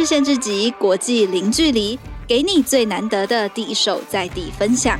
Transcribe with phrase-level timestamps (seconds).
[0.00, 4.98] 日线之集，国际零距离，给你最难得的第一手在地分享。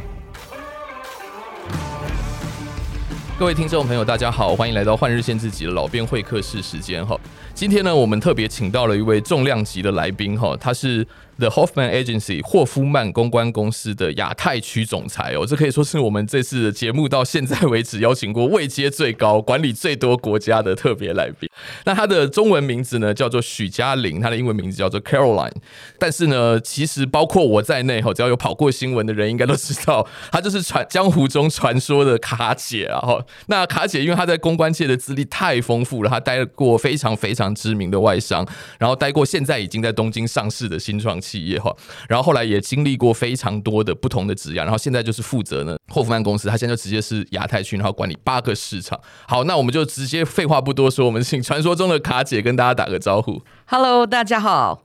[3.38, 7.18] 各位听众朋友，大家好，欢迎来到换日线之集的老编会客室时间哈。
[7.54, 11.06] 今天呢，我们特别请到了一位重量级的来宾哈，他是。
[11.40, 21.48] The Hoffman Agency 霍夫曼公关公司的亚太区总裁哦，这可以说是我们这次的节目到现在为止邀请过位阶最高、管理最多国家的特别来宾。
[21.84, 25.50] 那他的中文名字呢叫做许嘉玲，他的英文名字叫做 Caroline。
[25.98, 33.24] 但是呢，其实包括我在内哈，只要有跑过新闻的人应该都知道，他就是传江湖中传说的卡姐啊哈。
[33.46, 38.46] 那卡姐因为他在公关界的资历太丰富了，他待过非常非常知名的外商，
[38.78, 41.74] 然后待过现在已经在东京上市的新创企业哈，
[42.08, 48.98] 然后后来也经历过非常多的不同的职业，然后现在就是负责呢霍夫曼公司，他现在就直接是亚太区，然后管理八个市场。
[49.28, 53.42] 好，那我们就直接废话不多说，我们请传说中的卡姐跟大家打个招呼。
[53.66, 54.82] Hello，大家好。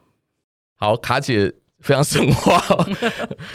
[0.78, 2.60] 好，卡姐非常神话，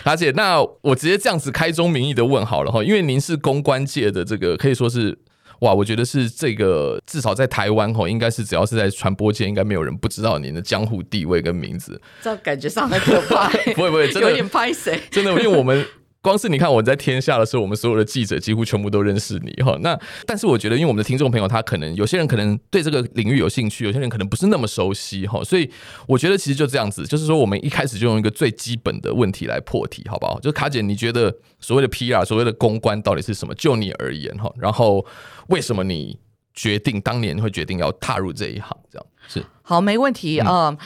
[0.03, 5.19] 卡姐，那我直接这样子开宗明义的问好了哈，因为您是公关界的这个可以说是。
[5.61, 12.01] 哇，我觉得是这个，至少在台湾吼，应该是只要是在传播界，应该没有人不知道您的江湖地位跟名字。
[12.23, 15.85] 这感觉上很可怕， 不会不会，真的有点拍谁，真的，因为我们。
[16.23, 19.75] 光是你看我在天下的时候，我们所有的记者几乎全部都认识你哈。
[19.81, 25.43] 那但是我觉得，因为我们的听众朋友他可能有些人可能对这个领域有兴趣，有些人可能不是那么熟悉哈。
[25.43, 25.71] 所以
[26.07, 30.39] 我觉得其实就这样子，就是说我们一开始就用一个最基本的问题来破题，好不好？
[30.41, 33.55] 就卡姐，你觉得所谓的 PR，所谓的公关到底是什么？
[33.55, 35.07] 就你而言哈，然后
[35.49, 36.19] 为什么你
[36.53, 38.77] 决定当年会决定要踏入这一行？
[38.91, 40.69] 这样是好，没问题啊。
[40.69, 40.79] 嗯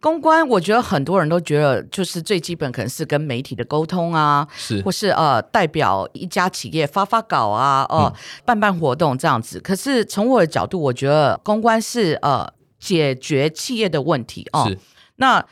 [0.00, 9.60] 公关，我觉得很多人都觉得就是最基本，可能是跟媒体的沟通啊，是或是呃代表一家企业发发稿啊，哦、呃嗯、办办活动这样子。
[9.60, 14.64] 可是从我的角度，我觉得公关是呃解决企业的问题哦。
[14.66, 14.78] 是
[15.16, 15.44] 那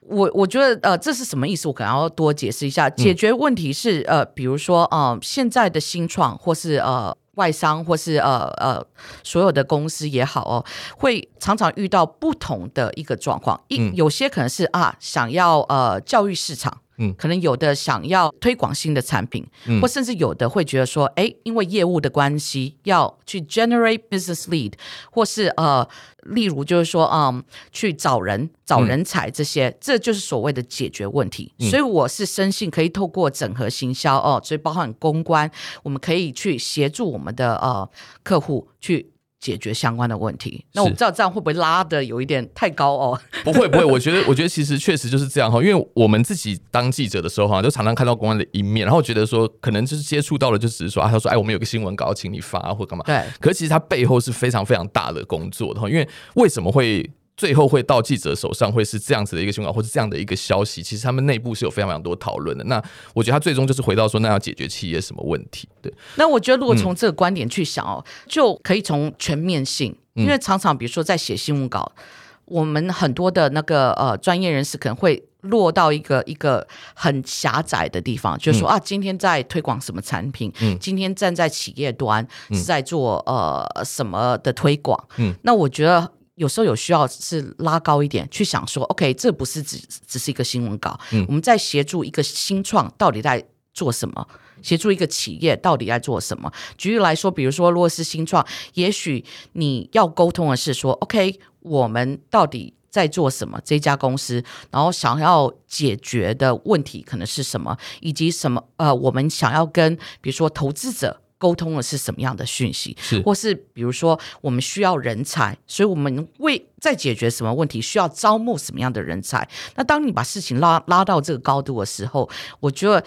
[0.00, 1.66] 我我觉得呃这是什么意思？
[1.66, 2.90] 我可能要多解释一下。
[2.90, 7.16] 解决问题是呃比如说呃现在的新创或是呃。
[7.36, 8.84] 外商或是呃呃
[9.22, 10.64] 所有的公司也好哦，
[10.96, 13.60] 会常常遇到不同的一个状况。
[13.68, 24.72] 一、嗯、有些可能是啊，想要呃教育市场，嗯，可能有的想要推广新的产品，嗯，或甚至有的会觉得说，哎，因为业务的关系要去 generate business lead，
[25.10, 25.88] 或是呃。
[26.28, 31.52] 例如就是说，嗯，去找人、找人才这些，嗯、这就是所谓的解决问题。
[31.58, 35.50] 嗯、所以我是深信可以透过整合行销哦，所以包含公关，
[35.82, 37.86] 我们可以去协助我们的呃
[38.22, 39.10] 客户去。
[39.44, 43.20] 解决相关的问题，那我不知道这样会不会拉的有一点太高哦？
[43.44, 53.04] 不会不会，我觉得 我觉得其实确实就是这样哈，因为我们自己当记者的时候哈，就常常看到公安的一面，然后觉得说可能就是接触到了，就只是说啊，他说哎，我们有个新闻稿，请你发或干嘛。
[53.04, 57.10] 对，可是其实他背后是非常非常大的工作的哈，因为为什么会？
[57.36, 60.82] 最后会到记者手上，会是这样子的一个新闻，或是这样的一个消息。
[60.82, 62.62] 其实他们内部是有非常非常多讨论的。
[62.64, 62.80] 那
[63.12, 65.68] 我觉得他最终就是回到说，那要解决企业什么问题？
[65.82, 65.92] 对。
[66.14, 72.02] 那我觉得如果从这个观点去想哦，嗯、就可以从全面性，因为常常比如说在写新闻稿，嗯、
[72.44, 86.12] 我们很多的那个呃专业人士可能会落到一个一个很狭窄的地方，就是说、嗯、啊，今天在推广什么产品，嗯，今天站在企业端是在做呃什么的推广，嗯，那我觉得。
[86.36, 94.26] 有时候有需要是拉高一点去想说，OK，这不是只只是一个新闻稿，嗯，我们在协助一个新创到底在做什么，
[94.60, 96.52] 协助一个企业到底在做什么。
[96.76, 98.44] 举例来说，比如说，如果是新创，
[98.74, 103.60] 也许你要沟通的是说，OK，我们到底在做什么？
[103.64, 104.42] 这家公司，
[104.72, 108.64] 然后想要解决的问题可能是什么，以及什么？
[108.76, 111.20] 呃，我们想要跟比如说投资者。
[111.44, 112.96] 沟通的是什么样的讯息？
[112.98, 119.46] 是，或是比如说，我们需要人才，所以我们为在解决什么问题，需要招募什么样的人才？
[119.74, 123.04] 那当你把事情拉拉到这个高度的时候，我觉得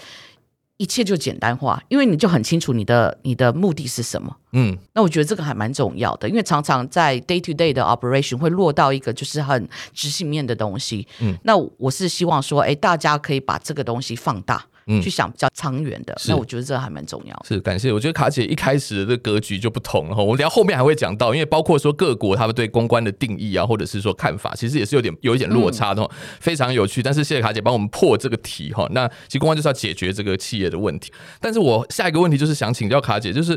[0.77, 4.37] 一切就简单化，因为你就很清楚你的你的目的是什么。
[4.51, 11.07] 嗯，那我觉得这个还蛮重要的，因为常常在 day to day 的 operation 会落到一个就是很执行面的东西。
[11.21, 14.63] 嗯，那我是希望说，哎，大家可以把这个东西放大。
[14.87, 17.45] 嗯，去想比较长远的，那我觉得这还蛮重要。
[17.47, 20.23] 是感谢，我觉得卡姐一开始的这格局就不同了哈。
[20.23, 27.03] 我们等下后面还会讲到，因为包括说各国他们对公关的定义啊，或者是说看法，其实也是有点有一点落差的，嗯、非常有趣。
[27.03, 28.87] 但是谢谢卡姐帮我们破这个题哈。
[28.91, 31.11] 那其实公关就是要解决这个企业的问题。
[31.39, 33.53] 但是我下一个问题就是想请教卡姐，就是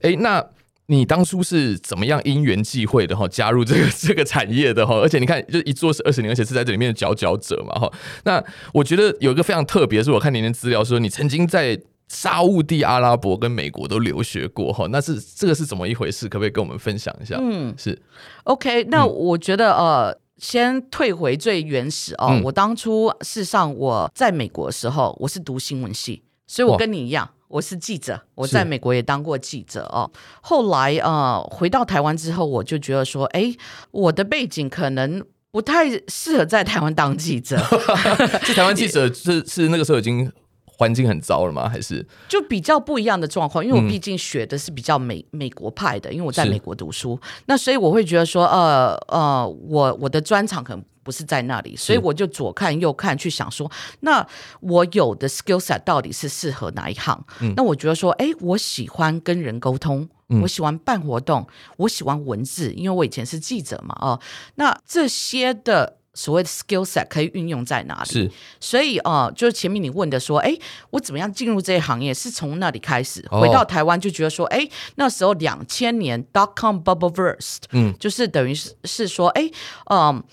[0.00, 0.44] 哎、欸、那。
[0.88, 4.96] 你当初是怎么样因缘际会的哈加入这个 这个产业的哈？
[4.96, 7.92] 而且你看，就一做是二十年，而且是在这里面的佼佼者嘛哈。
[8.24, 8.42] 那
[8.72, 14.86] 我觉得有一个非常特别，是我看您的资料说，你曾经在沙乌地阿拉伯跟美国都留学过哈。
[14.90, 16.28] 那是这个是怎么一回事？
[16.28, 17.38] 可不可以跟我们分享一下？
[17.40, 18.00] 嗯，是
[18.44, 18.84] OK。
[18.84, 20.18] 那我觉得呃。
[20.38, 30.10] 先退回最原始哦，嗯、我当初事实上我在美国的时候，我是读新闻系，所以我跟你一样，哇我是记者，我在美国也当过记者哦。
[30.14, 33.54] 是后来呃回到台湾之后，我就觉得说，哎，
[33.90, 37.56] 我的背景可能不太适合在台湾当记者。
[38.46, 40.30] 在台湾记者是是那个时候已经。
[40.78, 41.68] 环境很糟了吗？
[41.68, 43.64] 还是就比较不一样的状况？
[43.64, 53.68] 因为我毕竟学的是比较美、嗯、美国派的，因为我在美国读书，那所以我会觉得说，呃呃，我我的专长可能不是在那里，所以我就左看右看去想说，
[54.00, 54.24] 那
[54.60, 57.20] 我有的 skill set 到底是适合哪一行？
[57.40, 61.44] 嗯、那我觉得说，哎，我喜欢跟人沟通，嗯、我喜欢办活动，
[61.76, 64.20] 我喜欢文字，因为我以前是记者嘛，哦、呃，
[64.54, 65.97] 那这些的。
[66.18, 68.10] 所谓的 skill set 可以运用在哪里？
[68.10, 70.52] 是，所以呃，就是前面你问的说，哎，
[70.90, 72.12] 我怎么样进入这些行业？
[72.12, 79.48] 是从那里开始，回到台湾就觉得说，哎、哦，那时候两千年 dot com bubble burst，嗯，就是等于是是说，哎，
[79.86, 80.24] 嗯、呃。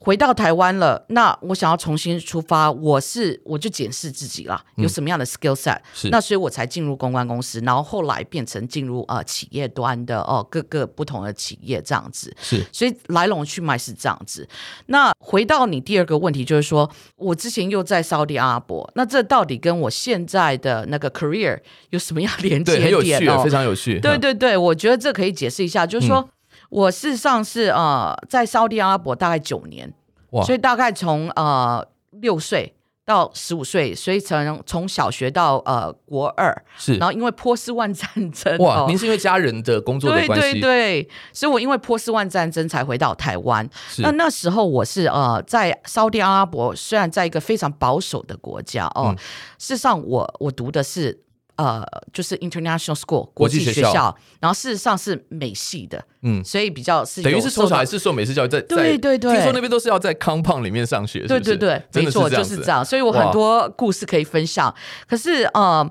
[0.00, 14.48] 回到台湾了，那我想要重新出发，我是我就检视自己啦，有什么样的 skill set，、嗯、那所以我才进入公关公司，然后后来变成进入呃企业端的哦、呃、各个不同的企业这样子，是所以来龙去脉是这样子。
[14.86, 21.58] 那回到你第二个问题，就是说我之前又在沙特阿拉伯，那这到底跟我现在的那个 career
[21.90, 22.82] 有什么样连接点？
[22.84, 23.98] 很有非常有趣。
[24.00, 26.20] 对对对，我觉得这可以解释一下，就是说。
[26.20, 26.28] 嗯
[26.68, 29.92] 我事实上是呃，在沙特阿拉伯大概九年，
[30.30, 30.44] 哇。
[30.44, 32.74] 所以大概从呃六岁
[33.04, 43.66] 到十五岁，所以从从小学到呃国二，是，然后因为波斯湾战争，哇，哦、您是因为家人的工作的关系，对对对，所以我因为波斯湾战争才回到台湾。
[44.00, 49.14] 那那时候我是呃在沙特阿拉伯，虽然在一个非常保守的国家哦，
[49.58, 51.22] 事实上我我读的是。
[51.58, 54.16] 呃，就是 international school 国际学校，学校。
[54.40, 64.72] 然后事实上是美系的，嗯，所以比较是等于是从小还是受美式教育，在对对对，听说那边都是要在 compound 里面上学，对对对，没错就是这样，所以我很多故事可以分享。
[65.08, 65.90] 可是呃，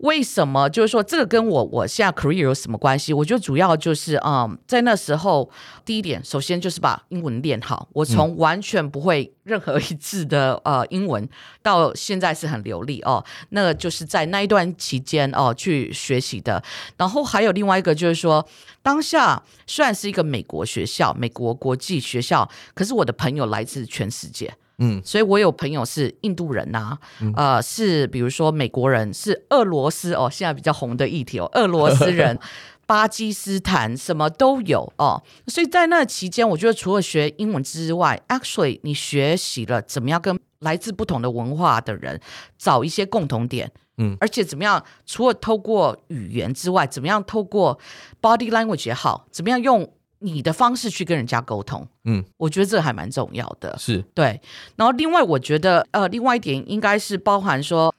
[0.00, 3.12] 为什么就是说这个跟我我现在 career 有什么关系？
[3.12, 5.50] 我觉得主要就是嗯，在那时候。
[5.82, 7.88] 第一点，首先就是把英文练好。
[7.92, 11.28] 我从完全不会任何一字的 呃英文，
[11.62, 13.24] 到现在是很流利哦。
[13.48, 16.62] 那个就是在那一段期间哦去学习的。
[16.96, 18.46] 然后还有另外一个就是说，
[18.82, 24.54] 当下虽然是一个美国学校、美国国际学校，可是我的朋友来自全世界。
[24.80, 32.36] 嗯，所以我有朋友是印度人呐、啊，嗯、呃，是比如说美国人，是俄罗斯哦，现在比较红的议题哦，俄罗斯人。
[32.90, 42.20] 巴基斯坦什么都有哦，所以在那期间，我觉得除了学英文之外，actually 你学习了怎么样跟来自不同的文化的人
[42.58, 47.78] 找一些共同点，嗯，而且怎么样，除了透过语言之外，怎么样透过
[48.20, 49.88] body language 也好，怎么样用
[50.20, 54.40] 你的方式去跟人家沟通，嗯，我觉得这还蛮重要的，是对。
[54.76, 57.94] 然后另外，我觉得呃，另外一点应该是包含说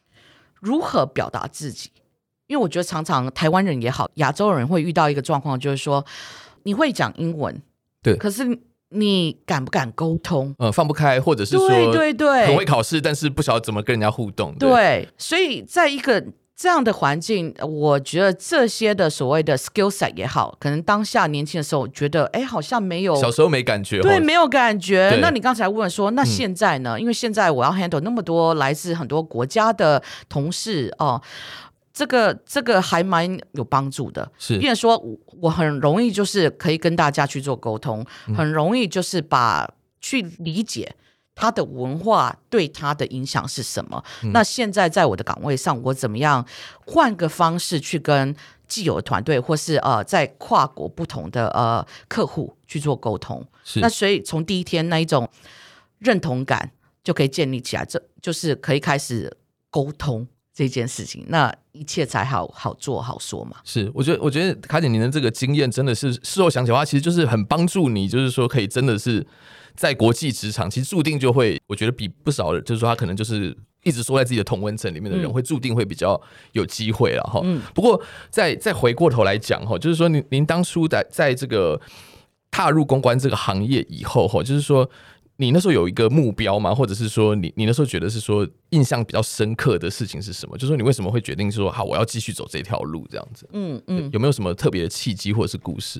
[0.60, 1.92] 如何表达自己。
[2.48, 6.06] 因为我觉得常常台湾人也好，亚洲人会遇到一个状况，就是说
[6.64, 7.62] 你会讲英文，
[8.04, 8.60] 对，可是
[8.90, 10.54] 你敢不敢沟通？
[10.60, 14.54] 呃，放不开，或者是说对对对，很会考试，但是不晓得怎么跟人家互动。
[14.56, 16.22] 对，对，所以在一个
[16.62, 25.18] 这样的环境，我觉得这些的所谓的 skill set 也好，可能当下年轻的时候觉得，哎，好像没有小时候没感觉，对，没有感觉。
[25.20, 26.98] 那你刚才问说，那现在呢？
[27.00, 31.20] 嗯、因为现在我要 handle 那么多来自很多国家的同事哦。
[31.92, 35.04] 这个这个还蛮有帮助的，是，因为说
[35.42, 39.68] 我很容易就是可以跟大家去做沟通，嗯、很容易就是把
[40.00, 40.94] 去理解
[41.36, 44.04] 他的文化对他的影响是什么。
[44.24, 46.46] 嗯、那现在在我的岗位上，我怎么样
[46.86, 48.36] 换个方式去跟
[48.68, 53.46] 既有的团队，或是呃在跨国不同的呃客户去做沟通？
[53.64, 55.30] 是，那所以从第一天那一种
[56.00, 56.72] 认同感
[57.04, 59.36] 就可以建立起来，这就是可以开始
[59.70, 60.28] 沟通。
[60.54, 63.56] 这件事情，那一切才好好做好说嘛。
[63.64, 69.26] 是，我觉得，我觉得卡姐您的这个经验真的是事后想起的话，其实就是很帮助你，就是说可以真的是
[69.82, 76.22] 在国际职场，其实注定就会，我觉得比不少的，就是说他可能就是一直缩在自己的同温层里面的人，会注定会比较
[76.52, 77.42] 有机会了哈。
[77.44, 77.60] 嗯。
[77.74, 81.82] 不过再再回过头来讲哈，就是说您您当初在在这个
[82.52, 84.88] 踏入公关这个行业以后哈，就是说。
[85.38, 86.76] 你那时候有一个目标吗？
[86.76, 90.56] 或者是说你，你你那时候觉得是说印象比较深刻的事情是什么？
[90.56, 93.50] 就是说你为什么会决定说好，我要继续走这条路这样子？
[93.54, 96.00] 嗯嗯，有没有什么特别的契机或者是故事？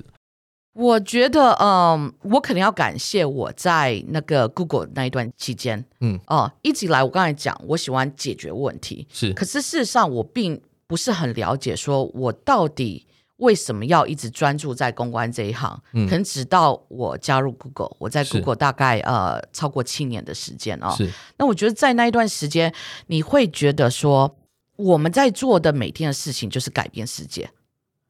[0.74, 13.06] 我觉得，嗯，我肯定要感谢我在那个 Google 那一段期间，嗯哦、呃，一直以来我刚才讲，我喜欢解决问题，是，可是事实上我并不是很了解，说我到底。
[13.38, 15.82] 为什么要一直专注在公关这一行？
[15.94, 20.94] 嗯，可能直到我加入 Google，我在 Google 大概呃超过七年的时间哦。
[20.96, 21.10] 是。
[21.38, 22.72] 那我觉得在那一段时间，
[23.08, 24.36] 你会觉得说
[24.76, 27.50] 我们在做的每天的事情就是改变世界。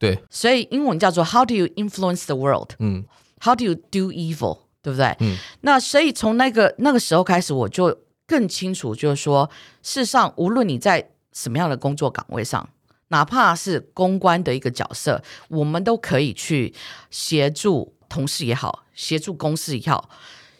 [0.03, 0.23] 对。
[0.29, 2.71] 所以英文叫做 How do you influence the world？
[2.79, 3.05] 嗯。
[3.41, 4.59] How do you do evil？
[4.81, 5.15] 对不对？
[5.19, 5.37] 嗯。
[5.61, 9.49] 那所以从那个那个时候开始，我就更清楚，就是说，
[9.81, 12.69] 事实上，无论你在什么样的工作岗位上。
[13.09, 16.73] 哪怕是公关的一个角色，我们都可以去
[17.11, 20.09] 协助同事也好，协助公司也好，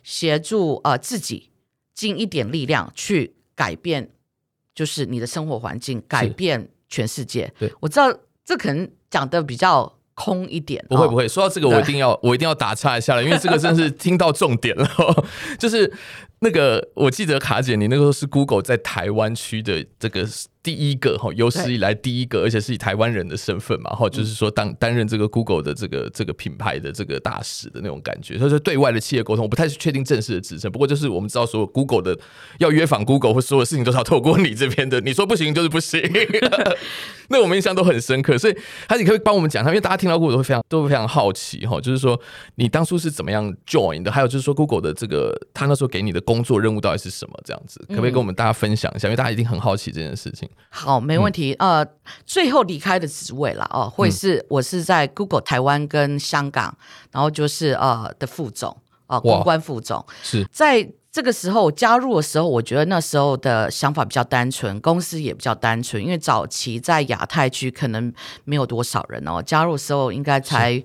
[0.04, 1.50] 协助呃自己
[1.96, 4.12] 尽一点力量去改变，
[4.76, 7.52] 就是你的生活环境，改变全世界。
[7.58, 10.84] 对，我知道这可能讲的比较空一点。
[10.89, 14.88] 不会不会，说到这个，我一定要我一定要打岔一下了，因为这个真是听到重点了，
[15.60, 15.93] 就是
[16.44, 20.28] 那个我记得卡姐，你那个时候是 Google 在台湾区的这个。
[20.64, 32.18] 第一个哈，有史以来第一个，而且是以台湾人的身份嘛，哈，就是说当担任这个 Google 的这个这个品牌的这个大使的那种感觉，所以说对外的企业沟通，我不太确定正式的职称，不过就是我们知道说 Google 的
[32.60, 36.02] 要约访 Google 或所有事情都是要透过你这边的，你说不行就是不行，
[37.28, 38.56] 那我们印象都很深刻，所以
[38.88, 42.18] 还是你可以帮我们讲他，因为大家听到 Google 都会非常都会非常好奇哈，就是说
[42.56, 49.10] 你当初是怎么样 join 的，还有就是说 Google 的这个他那时候给你的工作任务到底是什么这样子，可不可以跟我们大家分享一下？
[49.10, 50.50] 因为大家一定很好奇这件事情。
[50.70, 51.54] 好，没问题。
[51.60, 51.88] 嗯、呃，
[52.25, 56.74] 最后离开的职位了哦，会是我是在 Google 台湾跟香港，
[57.12, 58.72] 然后就是呃的副总
[59.08, 60.04] 啊、呃，公关副总。
[60.24, 68.12] 是在这个时候加入的时候，我觉得那时候的想法比较单纯，公司也比较单纯，因为早期在亚太区可能
[68.46, 70.82] 没有多少人哦，加入的时候应该才。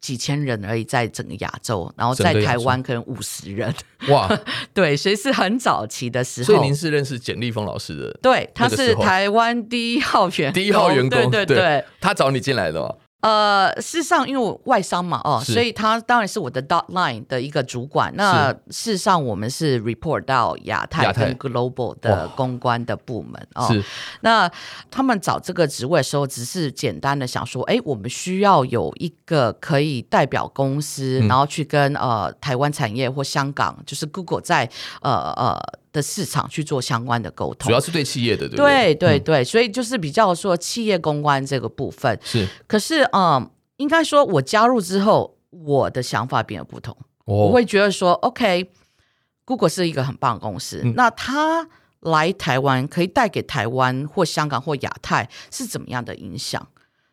[0.00, 3.74] 几千人而已，在整个亚洲，然后在台湾可能五十人。
[4.08, 4.28] 哇，
[4.72, 6.46] 对，所以是很早期的时候。
[6.46, 8.18] 所以您是认识简立峰老师的？
[8.22, 12.94] 对，他是台湾第一号员，第一号员工，对对对，对，他找你进来的吗？
[13.26, 18.14] 呃，事实上，因为我外商嘛，哦，所以他当然是我的 dot line 的一个主管。
[18.14, 23.66] 那事实上，我们是 report 到亚太跟 global 的公关的部门哦。
[23.66, 23.82] 是，
[24.20, 24.48] 那
[24.92, 34.70] 他们找这个职位的时候，只是简单的想说，哎，我们需要有一个可以代表公司，嗯、然后去跟呃台湾产业或香港，就是 Google 在
[35.02, 35.60] 呃呃。
[35.96, 38.94] 的市场去做相关的沟通，主要是对企业的，对不对？
[39.18, 42.46] 对所以就是比较说企业公关这个部分是。
[42.66, 46.94] 可是，嗯，应该说我加入之后，我的想法变得不同。
[47.24, 51.66] 哦、我会觉得说，OK，Google 是一个很棒的公司，嗯、那它
[52.00, 56.68] 来台湾可以带给台湾或香港或亚太是怎么样的影响？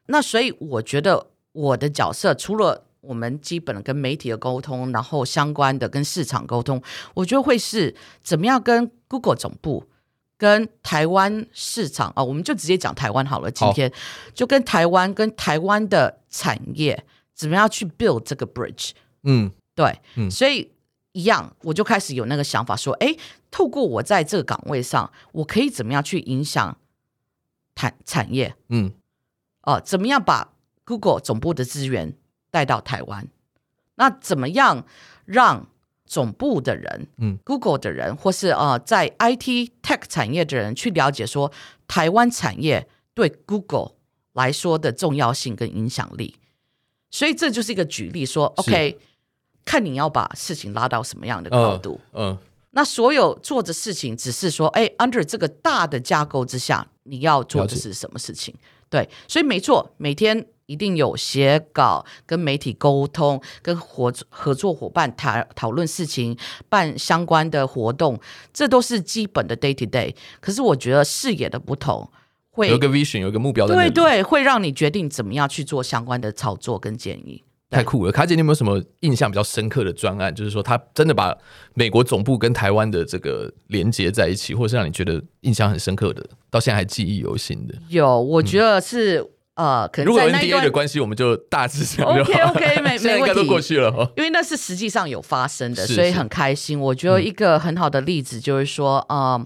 [0.08, 6.82] 那所以我觉得我的角色除了我们基本的跟媒体的沟通，然后相关的跟市场沟通，
[7.14, 7.94] 我觉得会是
[8.24, 9.86] 怎么样跟 Google 总部、
[10.38, 13.52] 跟台湾市场啊、哦，我们就直接讲台湾好了。
[13.52, 13.92] 今天
[14.34, 18.92] 就跟台湾、跟台湾的产业怎么样去 build 这个 bridge？
[19.24, 20.72] 嗯，对，嗯，所以
[21.12, 23.16] 一样，我就开始有那个想法说，哎，
[23.52, 26.78] 透过我在这个岗位上，我可以怎么样去影响
[27.76, 28.56] 产产业？
[28.70, 28.92] 嗯，
[29.64, 30.54] 哦、呃，怎么样把
[30.86, 32.14] Google 总部的资源
[32.54, 33.28] 带到台湾，
[33.96, 34.86] 那怎么样
[35.26, 35.66] 让
[36.06, 41.52] 总部的人，嗯，Google 的人，或是呃，在 IT Tech 产业的人去了解说
[41.88, 43.94] 台湾产业对 Google
[44.34, 46.36] 来说的重要性跟影响力？
[47.10, 49.00] 所以这就是一个举例说，说 OK，
[49.66, 52.38] 看你要把事情拉到什么样的高度，嗯、呃呃，
[52.70, 58.54] 那所有做的事情只是说，哎，under 这个大的架构之下，你要做的是什么事情？
[58.92, 60.46] 对，所以没错，每天。
[60.66, 66.38] 一定有写稿、跟媒体沟通、跟合合作伙伴谈讨论事情、
[66.70, 68.20] 办相关的活动，
[68.54, 70.16] 这都是基本的 day to day。
[70.40, 72.10] 可是我觉得视野的不同，
[72.52, 73.76] 会有个 vision，有个目标的。
[73.76, 77.44] 对对，会让你决定怎么样去做相关的操作跟建议。
[77.70, 80.34] 太酷了，卡姐，你有没有什么印象比较深刻的专案？
[80.34, 81.36] 就是说，他真的把
[81.74, 87.74] 美国总部跟台湾的这个连接在一起，或者是让你觉得印象很深刻的，到现在还记忆犹新的？
[87.90, 89.33] 有，我觉得是。
[89.56, 94.12] 嗯呃，可能如果 NDA 的关系，我们就大致上 OK OK，没没问题， 都过去了。
[94.18, 96.80] 因为那是实际上有发生的，所以很开心。
[96.80, 99.46] 我觉得一个很好的例子就是说，嗯，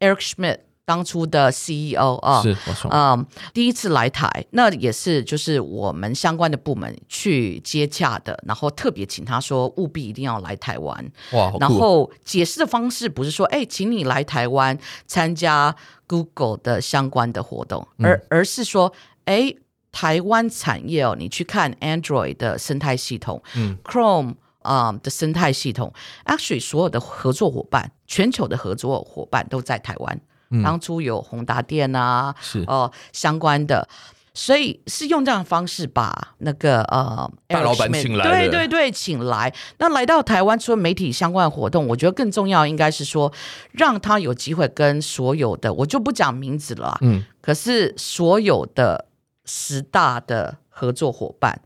[0.00, 2.56] 嗯，Eric Schmidt 当初的 CEO 啊，是，
[2.90, 11.12] 嗯，第一次来台，那也是就是我们相关的部门去接洽的，然后特别请他说务必一定要来台湾。
[11.30, 14.76] 哇，然后解释的方式不是说，哎，请你来台湾
[15.06, 15.76] 参加
[16.08, 18.92] Google 的相关的活动，而而是说。
[19.28, 19.54] 哎，
[19.92, 25.92] 台湾产业哦，你去看 Android 的生态系统，嗯，Chrome 啊、um, 的生态系统
[26.24, 30.20] ，actually 所有的合作伙伴，全球的合作伙伴都在台湾。
[30.50, 32.60] 嗯、当初有宏达电啊，是。
[32.60, 33.86] 哦、呃、相关的，
[34.32, 39.52] 所以是用这样的方式把那个呃大老板请来，对对对，请来。
[39.78, 43.30] 那来到台湾，除了媒体相关的活动，我觉得更重要应该是说，
[43.72, 49.04] 让他有机会跟所有的，我就不讲名字了，嗯，可是所有的
[49.48, 51.60] 十大的合作伙伴。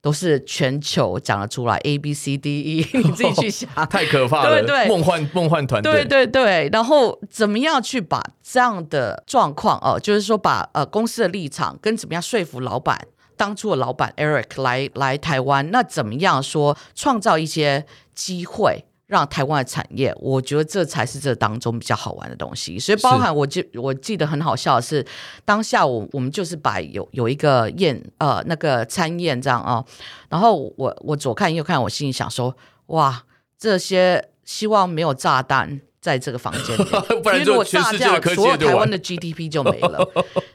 [0.00, 6.70] 都是全球讲得出来，A B C D E， 你自己去想，哦、太可怕了，对对，梦幻梦幻团队，对对对。
[6.72, 12.96] 然后怎么样去把这样的状况哦，就是说把呃公司的立场跟怎么样说服老板，
[13.36, 18.84] 当初的老板 Eric 来来台湾，那怎么样说创造一些机会？
[19.08, 22.78] 让台湾的产业，我觉得这才是这当中比较好玩的东西。
[22.78, 25.04] 所以包含我记我记得很好笑的是，
[25.46, 29.84] 当下我我们就是摆有有一个宴呃那个餐宴这样啊、哦，
[30.28, 32.54] 然后我我左看右看，我心里想说
[32.88, 33.24] 哇，
[33.58, 36.84] 这些希望没有炸弹在这个房间里，
[37.24, 40.06] 不然就全世界的科技就所有台湾的 GDP 就没了。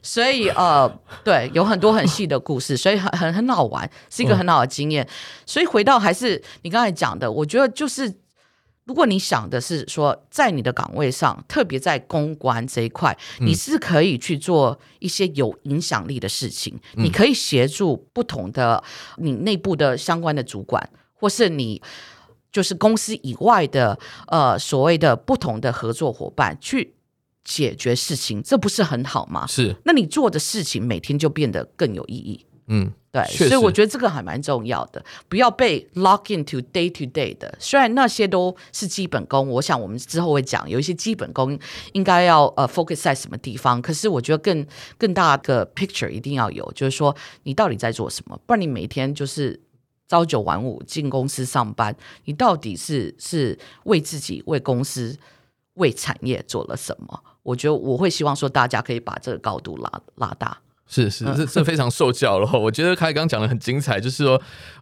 [0.03, 0.87] 所以呃
[1.23, 5.03] 对，有很多很细的故事，所以很很很好玩，是一个很好的经验。
[5.03, 5.09] 嗯、
[5.47, 8.13] 所以回到还是你刚才讲的，我觉得就是。
[8.85, 16.77] 如果你想的是说，在你的岗位上，特别在公关这一块，你是可以去做一些有影响力的事情。
[16.95, 18.83] 嗯、你可以协助不同的
[19.17, 21.81] 你内部的相关的主管，或是你
[22.51, 23.97] 就是公司以外的
[24.27, 26.93] 呃所谓的不同的合作伙伴去
[27.45, 29.47] 解决事情，这不是很好吗？
[29.47, 29.75] 是。
[29.85, 32.45] 那你做的事情每天就变得更有意义。
[32.67, 32.91] 嗯。
[33.11, 37.55] 对，所以我觉得这个还蛮重要的，不要被 lock into day to day 的。
[37.59, 41.55] 虽然那些都是基本功，我想我们之后会讲，有一些基本功
[41.91, 43.79] 应该要呃 focus 在什么地方。
[43.79, 44.65] 可是我觉得更
[44.97, 48.35] 更大的 picture 一定要有，就是说你到底在做什么？
[48.47, 49.61] 不然你每天就是
[50.07, 55.15] 朝九晚五进公司上班，你到底是是为自己、为公司、
[55.75, 57.23] 为产业做了什么？
[57.43, 60.57] 我觉得我会希望说大家可以把这个高度拉拉大。
[60.93, 62.51] 是是，这这非常受教了。
[62.53, 64.39] 我觉得凯刚讲的很精彩，就是说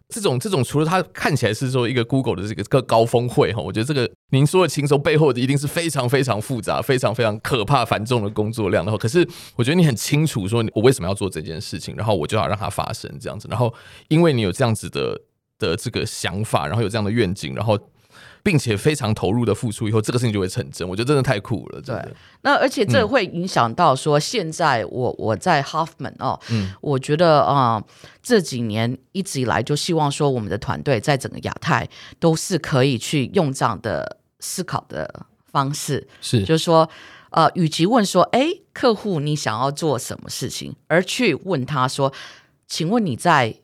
[0.08, 8.84] 这种这种除了它看起来是说一个 Google 的这个个高峰会哈，我觉得这个您说的轻松背后的一定是非常非常复杂、非常非常可怕繁重的工作量。
[8.84, 13.48] 然后，可是我觉得你很清楚说我为什么要做这件事情，然后我就要让它发生这样子。
[13.50, 13.72] 然后，
[14.08, 15.18] 因为你有这样子的
[15.58, 17.78] 的这个想法，然后有这样的愿景，然后。
[18.42, 20.88] 并且非常投入的付出以后，这个事情就会成真。
[20.88, 21.80] 我觉得真的太酷了。
[21.80, 21.96] 对，
[22.42, 27.84] 那而且这会影响到说，现在我我在 Hoffman 哦，嗯，我觉得啊、呃，
[28.20, 36.88] 这几年一直以来就希望说，我们的团队在整个亚太都是可以去用这样的思考的方式，是，就是说，
[37.30, 42.12] 呃，与其问说，哎，客户你想要做什么事情，而去问他说，
[42.66, 43.54] 请问你在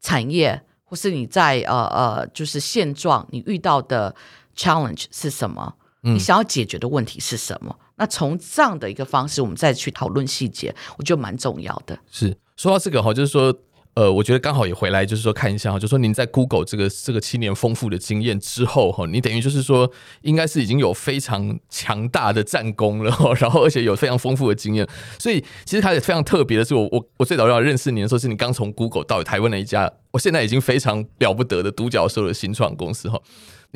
[0.00, 0.62] 产业。
[0.86, 4.14] 或是你在呃呃，就是现状，你遇到的
[4.56, 5.74] challenge 是什么？
[6.04, 7.76] 嗯、你想要解决的问题是什么？
[7.96, 11.98] 那从这样的一个方式，我们再去讨论细节，我觉得蛮重要的。
[12.10, 13.54] 是说到这个哈，就是说。
[13.96, 24.86] 呃，我觉得刚好也回来，就是说看一下哈，就说您在 Google 这个这个七年丰富的经验之后哈，你等于就是说应该是已经有非常强大的战功了， 然后而且有非常丰富的经验，
[25.18, 33.18] 所以其实它也非常特别的是，我我我最早要认识你的时候，是你刚从 Google 到台湾的一家，我现在已经非常了不得的独角兽的新创公司哈。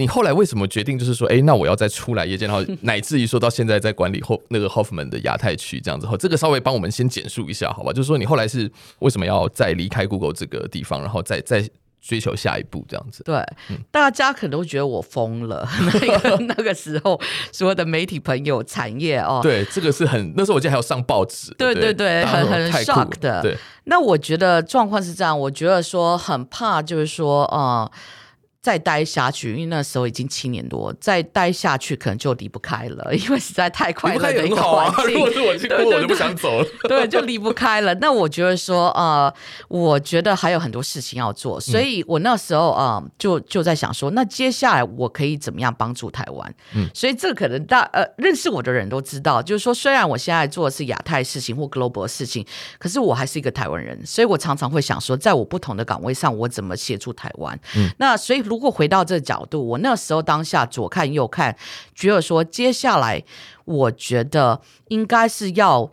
[0.00, 7.92] 你后来为什么决定就是说，哎，那我要再出来业界，然后 乃至于说到现在在管理后那个 Hoffman 的亚太区这样子后，这个稍微帮我们先简述一下好吧？
[7.92, 11.68] 就是说你后来是为什么要再离开 Google 这个地方，然后再再
[12.00, 13.22] 追求下一步这样子？
[13.24, 13.36] 对，
[13.68, 17.20] 嗯、大家可能都觉得我疯了， 那个 那个时候
[17.52, 23.42] 所有的媒体朋友、产业哦，对，这个是很那时候我记得还有上报纸，对对对，很很 shock 的。
[23.42, 27.90] 对，那我觉得状况是这样，我觉得说很怕，就是说呃。
[28.62, 35.14] 再待下去，因为那时候已经七年多，再待下去可能就离不开了， 因为实在太快乐的一个环境。
[35.16, 36.66] 如果是我去过，我就不想走了。
[36.86, 37.94] 对，就离不开了。
[37.94, 39.32] 那我觉得说，呃，
[39.68, 46.54] 我觉得还有很多事情要做，所以我那时候啊、呃，就就在想说，那接下来我可以怎么样帮助台湾？
[46.74, 52.44] 嗯，所以这可能大呃认识我的人都知道，就是说，虽然我现在做的是亚太事情或 global 事情，
[52.78, 57.58] 可是我还是一个台湾人，所以我常常会想说，在我不同的岗位上，我怎么协助台湾？
[57.74, 58.49] 嗯，那所以。
[58.50, 61.56] 如果回到这个角度，我那时候当下左看右看，
[61.94, 63.22] 觉得说接下来，
[63.64, 65.88] 我觉得应该是要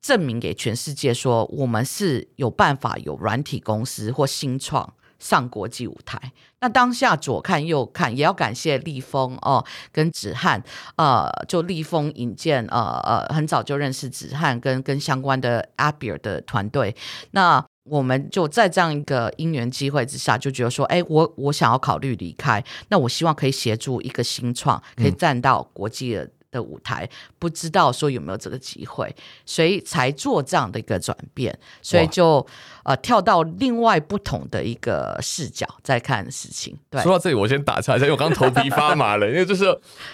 [0.00, 6.32] 证明给全世界说，我们是有办法有软体公司或新创上国际舞台。
[6.60, 10.62] 那当下左看右看，也要感谢立峰哦，跟子翰，
[10.96, 16.96] 呃，就立峰引荐，呃呃，很早就认识子翰跟跟相关的 Appir 的团队，
[17.32, 17.62] 那。
[17.84, 27.08] 我们就在这样一个因缘机会之下，就觉得说，哎，我我想要考虑离开，那我希望可以协助一个新创，可以站到国际的的舞台，
[27.40, 29.12] 不知道说有没有这个机会，
[29.44, 32.46] 所以才做这样的一个转变，所以就
[32.84, 36.78] 呃跳到另外不同的一个视角在看事情。
[36.90, 39.64] 对，说到这里，我先打岔一下，因为我刚头皮发麻了，因为就是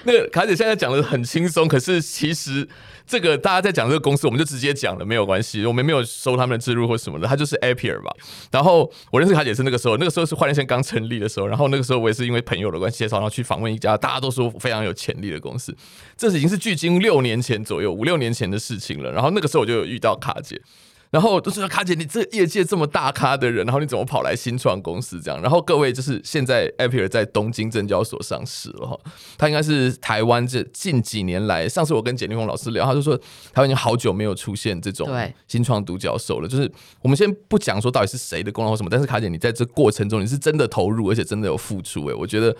[0.04, 2.66] 那个卡姐现在讲的很轻松，可是其实
[3.04, 8.14] 这个大家在讲这个公司，我们就直接讲了，没有关系，我们没有收他们的置入或什么的，他就是 Appier 吧。
[8.52, 15.74] 然后我认识卡姐是那个时候，那个时候是换日线刚成立的时候，然后那个时候我也是因为朋友的关系介绍，然后去访问一家大家都说非常有潜力的公司，
[16.16, 19.10] 这是已经是距今六年前左右，五六年前的事情了。
[19.12, 20.60] 然后那个时候我就有遇到卡姐。
[21.10, 25.40] 然后都说卡姐，你这业界这么大咖的人，然后你怎么跑来新创公司这样？
[25.40, 28.98] 然后各位就是现在 Appier 在东京证交所上市了哈，
[29.38, 35.08] 他应该是台湾这近几年来，上次我跟简立峰老师聊，他就说台湾已经好久没有出现这种
[35.46, 36.46] 新创独角兽了。
[36.46, 42.54] 就是我们先不讲说到底是谁的功劳或什么，但是卡姐你在这过程中你是真的投入，而且真的有付出诶，我觉得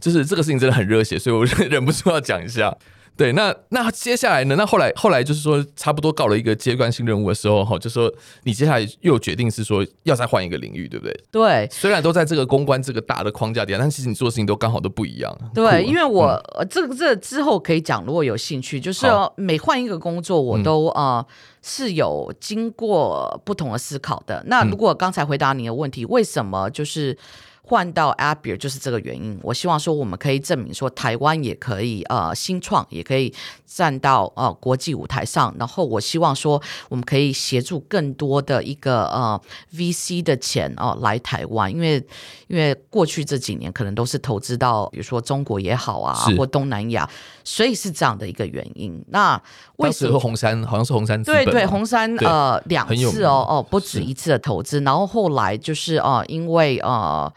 [0.00, 2.74] 就是这个事情真的很热血，所以我忍不住要讲一下。
[3.16, 4.54] 对，那那接下来呢？
[4.56, 8.10] 那后来后来就是说，差不多告了一个阶段性任务的时候，哈，就说
[8.44, 11.20] 你接下来又决定是说要再换一个领域，对不对？
[11.30, 15.36] 对，虽然都在这个公关这个大的框架底下，但其实你做的事情都刚好都不一样。
[15.52, 21.26] 对，因为我、嗯、这个这个、之后可以讲，如果有兴趣，就是每换一个工作，我都啊、呃、
[21.60, 24.42] 是有经过不同的思考的。
[24.46, 27.18] 那如果刚才回答你的问题，为什么就是？
[27.70, 29.38] 换到 Appier 就是这个原因。
[29.44, 33.32] 我希望说，我们可以证明说，台湾也可以呃新创，也可以
[33.64, 35.54] 站到呃国际舞台上。
[35.56, 39.40] 然后我希望说，我们可以协助更多的一个呃
[39.72, 42.04] VC 的钱哦、呃、来台湾，因为
[42.48, 47.08] 因为过去这几年可能都是投资到比如说中国也好啊，或东南亚，
[47.44, 49.00] 所以是这样的一个原因。
[49.10, 49.40] 那
[49.76, 57.32] 为什么红杉好像是红杉对对红杉呃两次哦哦不止一次的投资，然后后来就是呃因为呃。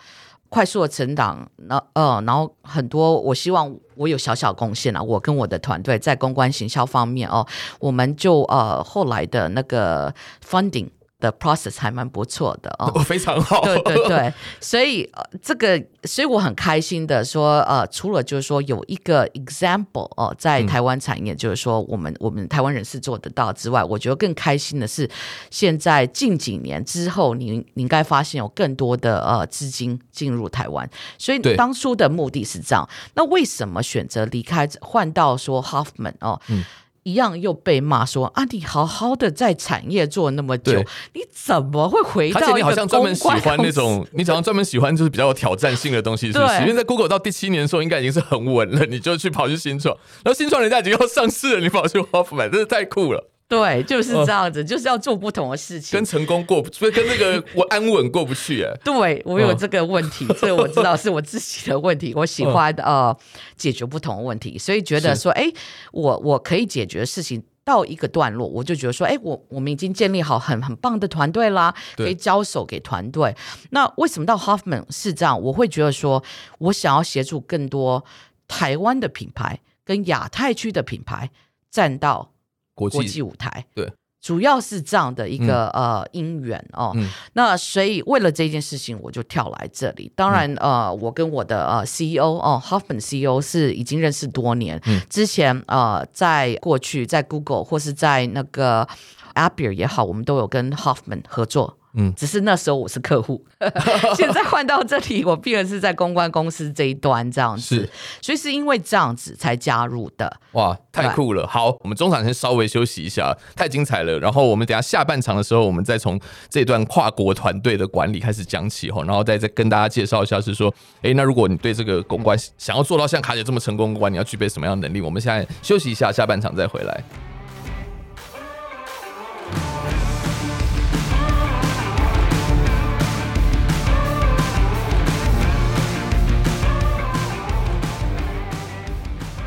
[0.53, 7.43] 快速的成长，那呃，然后很多，我希望我有小小贡献啊，我跟我的团队在公关行销方面哦，
[7.79, 10.13] 我们就呃后来的那个
[10.47, 10.89] funding。
[11.23, 13.61] 的 process 还蛮不错的哦， 非常好。
[13.61, 25.09] 对对对，所以呃，这个，所以我很开心的说，呃，除了就是说有一个 example 哦、呃，在台湾产业，就是说我们、嗯、我们台湾人是做得到之外，我觉得更开心的是，
[25.49, 32.87] 现在近几年之后，你你应该发现有更多的呃资金进入台湾，所以当初的目的是这样。
[33.13, 36.39] 那为什么选择离开，换到说 Hoffman 哦？
[36.49, 36.65] 嗯
[37.03, 42.39] 一样又被骂说啊，你好好的在产业做那么久，你怎么会回到？
[42.39, 46.61] 而且你好像专门喜欢那种，你好像专门喜欢就是比较有挑战性的东西，是不是？
[46.61, 53.29] 因为在 Google 到第七年的时候，应该已经是很稳了，你就去跑去新创，然后新创人家已经要上市了，你跑去 Hoffman，真是太酷了。
[53.47, 58.73] 对，就是这样子，就是要做不同的事情，跟成功过不，所以跟那个 我安稳过不去哎。
[58.83, 62.13] 对，我有这个问题， 这个我知道是我自己的问题。
[62.15, 63.15] 我喜欢呃
[63.55, 65.51] 解决不同的问题，所以觉得说，哎，
[65.91, 73.35] 我我可以解决的事情到一个段落，我就觉得说，哎，我我们已经建立好很很棒的团队啦，可以交手给团队。
[73.69, 75.39] 那为什么到 Hoffman 是这样？
[75.39, 76.23] 我会觉得说，
[76.57, 78.03] 我想要协助更多
[78.47, 81.29] 台湾的品牌跟亚太区的品牌
[81.69, 82.32] 站到。
[82.73, 86.91] 国际舞台，对，主要是这样的一个、嗯、呃因缘哦。
[86.95, 90.11] 嗯、那所以为了这件事情，我就跳来这里。
[90.15, 94.81] 当然，嗯、呃，我跟我的呃 CEO 哦，Hoffman CEO 是已经认识多年。
[94.85, 98.87] 嗯、之前呃，在过去在 Google 或是在那个
[99.35, 101.77] Appier 也好，我们都有跟 Hoffman 合作。
[101.95, 103.43] 嗯，只是那时候我是客户，
[104.17, 107.89] 现在换到这里，我必然是在公关公司这一端这样子，是，
[108.21, 110.39] 所以是因为这样子才加入的。
[110.53, 111.45] 哇，太酷了！
[111.47, 114.19] 好，我们中场先稍微休息一下，太精彩了。
[114.19, 125.01] 然后我们等下下半场的时候，我们再从这段跨国团队的管理开始讲起哈，然后再再跟大家介绍一下，是说，哎，那如果你对这个公关想要做到像卡姐这么成功的公关，你要具备什么样的能力？
[125.01, 127.03] 我们现在休息一下，下半场再回来。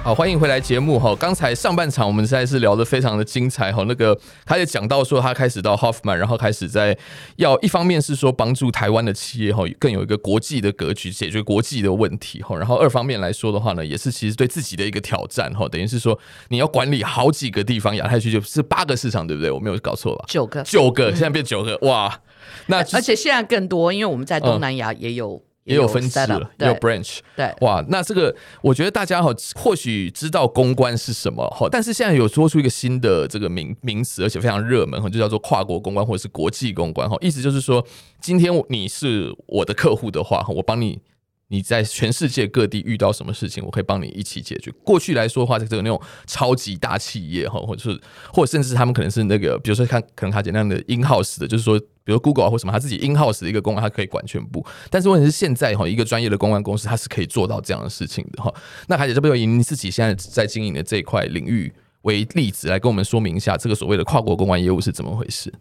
[0.07, 1.17] 好，欢迎回来节目哈。
[1.17, 3.85] 刚才上半场我们实在是聊得非常的精彩哈。
[3.89, 6.97] 那个他也讲到说，他开始到 Hoffman，然后开始在
[7.39, 12.57] 要一方面是说帮助台湾的企业哈，更有一个国际的格局，解决国际的问题哈。
[12.57, 15.69] 然后二方面来说的话呢，也是其实对自己的一个挑战哈。
[15.69, 16.17] 等于是说
[16.51, 19.51] 你要管理好几个地方，亚太区就是八个市场，对不对？
[19.51, 20.25] 我没有搞错吧？
[20.29, 22.21] 九个，九个，现在变九个，哇！
[22.67, 25.43] 那而且现在更多，因为我们在东南亚也有。
[25.67, 37.85] 也有分支了，也有 branch，对，哇，那这个我觉得大家哈或许知道公关是什么哈，但是现在有说出一个新的这个名名词，而且非常热门哈，就叫做跨国公关或者是国际公关哈，意思就是说，
[38.21, 41.01] 今天你是我的客户的话哈，我帮你
[41.49, 44.73] 你在全世界各地遇到什么事情，我可以帮你一起解决。
[44.85, 48.01] 过去来说的话，这个那种超级大企业哈，或者是
[48.33, 54.65] 或者甚至他们可能是那个，比如说看可能卡姐那样的 in house 的，就是说，比如 Google 啊或什么，他自己 in house 的一个公关，它可以管全部。
[54.89, 58.55] 但是问题是现在哈，一个专业的公关公司，它是可以做到这样的事情的哈。
[58.87, 65.53] 那海姐这边以你自己现在在经营的这一块领域为例子，来跟我们说明一下这个所谓的跨国公关业务是怎么回事。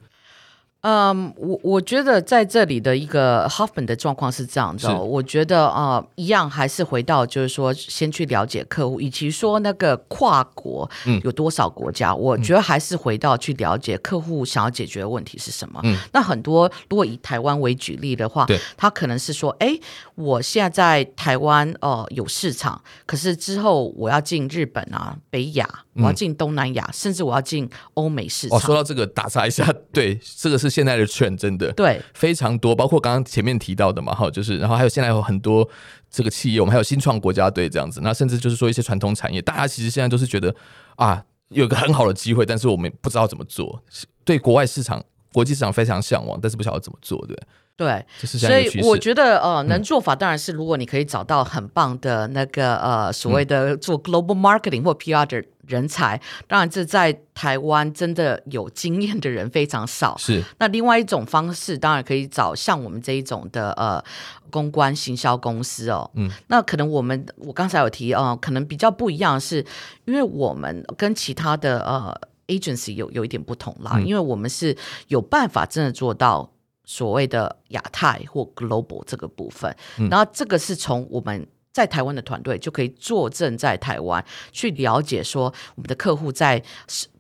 [0.88, 10.88] 嗯，我我觉得在这里的一个 Hoffman 的状况是这样子，我觉得啊、呃，一样还是回到就是说，先去了解客户，以及说那个跨国
[11.24, 15.82] 有多少国家，嗯、我觉得还是回到去了解客户想要解决的问题是什么。
[15.86, 18.46] 嗯、那很多如果以台湾为举例的话，
[18.78, 19.76] 他可能是说，哎，
[20.14, 28.60] 我现在在台湾哦、呃、有市场，可是之后我要进日本啊、北亚，我要进东南亚，嗯、甚至我要进欧美市场。
[28.60, 30.75] 哦，说到这个，打岔一下，对，这个是。
[30.76, 32.02] 现在的券真的对。
[32.14, 35.68] 非常多，包括刚刚前面提到的嘛，哈，就是然后还有现在有很多
[36.10, 40.54] 这个企业，我们还有新创国家队这样子，那甚至就是说一些传统产业，大家其实现在都是觉得
[40.98, 43.82] 啊，有个很好的机会，但是我们不知道怎么做，
[44.26, 47.38] 对国外市场、国际市场非常向往，但是不晓得怎么做，对。
[47.78, 60.16] 对，所以我觉得呃，能做法当然是，如果你可以找到很棒的那个呃所谓的做 global marketing 或 PR 的人才，当然这在台湾真的有经验的人非常少。
[60.18, 64.04] 是，那另外一种方式，当然可以找像我们这一种的呃
[64.50, 66.10] 公关行销公司哦。
[66.16, 69.66] 嗯，那可能我们我刚才有提哦、呃，可能比较不一样的是，
[70.06, 72.14] 因为我们跟其他的呃
[72.48, 74.76] agency 有有一点不同啦，嗯、因为我们是
[75.08, 76.52] 有办法真的做到。
[76.88, 86.64] 所谓的亚太或 global 这个部分，嗯、然后这个是从我们在台湾的团队就可以坐镇在台湾，去了解说我们的客户在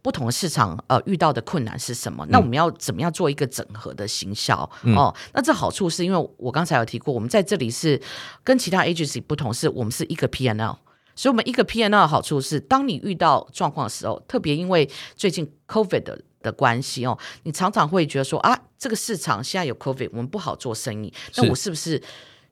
[0.01, 5.13] 不同的市场呃遇到的困难是什么，嗯、那我们要怎么样做一个整合的行销、嗯、哦？
[5.33, 8.01] 那这好处是因为我刚才有提过，我们在这里是
[8.45, 10.79] 跟其他 agency 不同，是我们是一个 P N L
[11.17, 16.21] 所以我们一个 P N L 的好处是，当你遇到状况的时候，特别因为最近 COVID 的。
[16.45, 21.11] 的关系哦，你常常会觉得说啊，这个市场现在有 COVID，我们不好做生意。
[21.37, 21.99] 那我是不是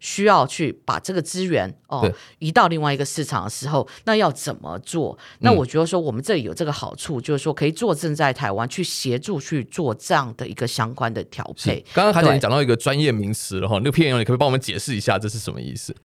[0.05, 5.17] 需要去把这个资源哦移到另外一个市场的时候，那要怎么做？
[5.39, 11.83] 那我觉得说我们这里有这个好处，就是说可以坐镇在台湾去协助去做这样的一个相关的调配。
[11.93, 15.95] 刚刚卡姐讲到一个专业名词了哈，那个 P N L 你可不可以帮我们解释一下这是什么意思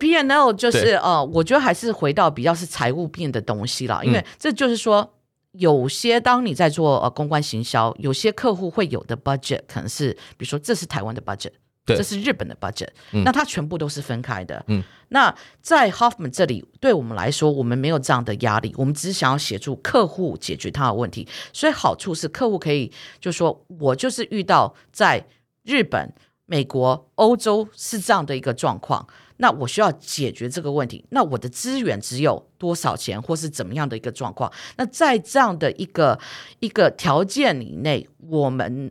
[0.00, 5.12] ？P N L 就是呃，我觉得还是回到比较是财务面的东西了，因为这就是说。
[5.58, 11.52] 有些当你在做呃公关行销，有些客户会有的 budget 可能是，比如说这是台湾的 budget，对
[11.94, 14.64] 这是日本的 budget，、嗯、那它全部都是分开的。
[14.66, 21.28] 嗯，那在 Hoffman 这里，对我们来说，我们没有这样的压力，我们只是想要协助客户解决他的问题。
[21.52, 25.24] 所以好处是客户可以就说，我就是遇到在
[25.62, 26.12] 日本、
[26.46, 29.06] 美国、欧洲是这样的一个状况。
[29.38, 34.50] 那我需要解决这个问题，那我的资源只有多少钱，或是怎么样的一个状况？
[34.76, 36.18] 那在这样的一个
[36.60, 38.90] 一个条件以内，我们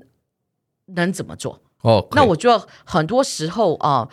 [0.85, 1.59] 能怎么做？
[1.85, 3.89] 哦那我觉得很多时候啊。
[3.99, 4.09] 呃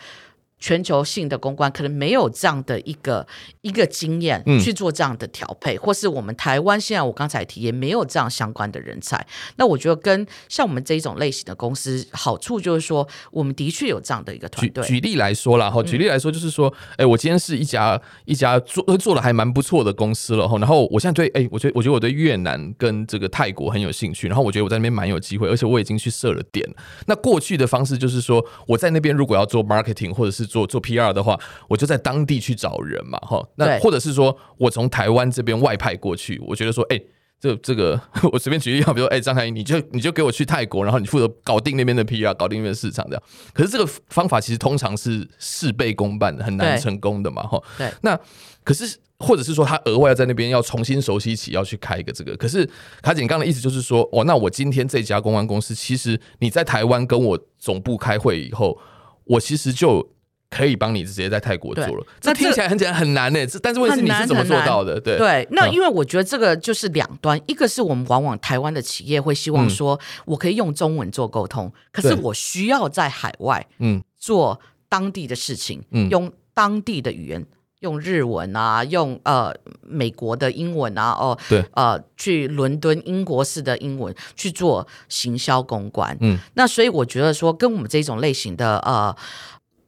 [0.63, 3.27] 全球性的公关可能没有这样的一个
[3.63, 9.27] 一个经验去做这样的调配，嗯、或是我们台湾现在我刚才提也没有这样相关的人才。
[9.57, 14.81] 那我觉得跟像我们这一种类型的公司好处就是说，我们的确有这样的一个团队。
[14.85, 20.57] 举举例来说啦，哈，举例来说就是说，哎、嗯，我今天是一家一家做做的还蛮不错的公司了哈。
[20.59, 24.29] 然后我现在对，哎，我觉得我觉得我对越南跟这个泰国很有兴趣。
[24.29, 26.65] 然后我觉得我在那边蛮有机会，而且我已经去设了点。
[27.07, 33.43] 那过去的方式就是说，我在那边如果要做 marketing 或者是做做 PR 的话，我就在当地去找人嘛，哈。
[33.55, 37.05] 那或者是说我从台湾这边外派过去，我觉得说，哎、欸，
[37.39, 37.99] 这这个
[38.31, 43.23] 我随便举例，比如说，哎、欸，张凯，你就你就给我去泰国，然后你负责搞定那边的 PR，搞定那边的市场这样。
[43.51, 47.59] 可是这个方法其实通常是事倍功半的，很难成功的嘛，哈。
[47.79, 47.91] 对。
[48.01, 48.17] 那
[48.63, 52.37] 可是或者是说他额外要在那边要重新熟悉起，要去开一个这个。
[52.37, 52.63] 可是
[53.01, 58.77] 卡姐刚刚的意思就是说，哦，那我今天这家公关公司，其实你在台湾跟我总部开会以后，
[59.25, 60.13] 我其实就。
[60.53, 63.45] 可以帮你直接在泰国做了，这听起来很简单很难呢。
[63.47, 64.99] 这但是问题是你是怎么做到的？
[64.99, 74.03] 对对，那因为我觉得这个就是两端，一个是我们往往台湾的企业会希望说，我可以用中文做沟通，可是我需要在海外嗯。
[74.17, 77.45] 做当地的事情，嗯，用当地的语言，
[77.81, 89.13] 用日文啊，用呃美国的英文啊，哦对，呃去伦敦英国式的英文去做行销公关，嗯，那所以我觉得说跟我们这种类型的呃。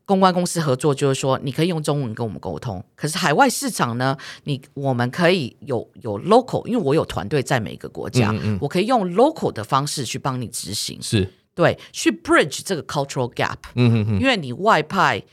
[0.06, 2.84] 公关公司合作就是说，你可以用中文跟我们沟通。
[2.96, 11.02] 可是海外市场呢，你我们可以有有 local，因为我有团队在每一个国家，嗯嗯，我可以用 local 的方式去帮你执行。
[11.02, 13.58] 是对，去 bridge 这个 cultural gap。
[13.76, 15.24] 嗯哼哼，因为你外派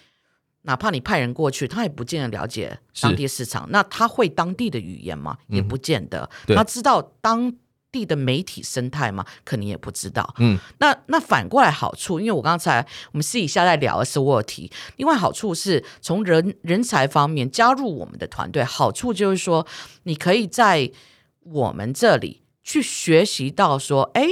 [0.63, 3.69] 哪怕你派人过去，他也不见得了解当地市场。
[3.71, 5.37] 那他会当地的语言吗？
[5.49, 6.31] 也不见得。
[6.47, 7.53] 嗯、他知道当
[7.93, 9.25] 地的媒体生态吗？
[9.45, 10.35] 可能也不知道。
[10.39, 19.67] 嗯，那那反过来好处，因为我刚才我们私底下在聊的时候，我有提，另外好处是从人人才方面加入我们的团队，好处就是说，
[20.05, 20.91] 你可以在
[21.45, 24.27] 我们这里去学习到说，哎，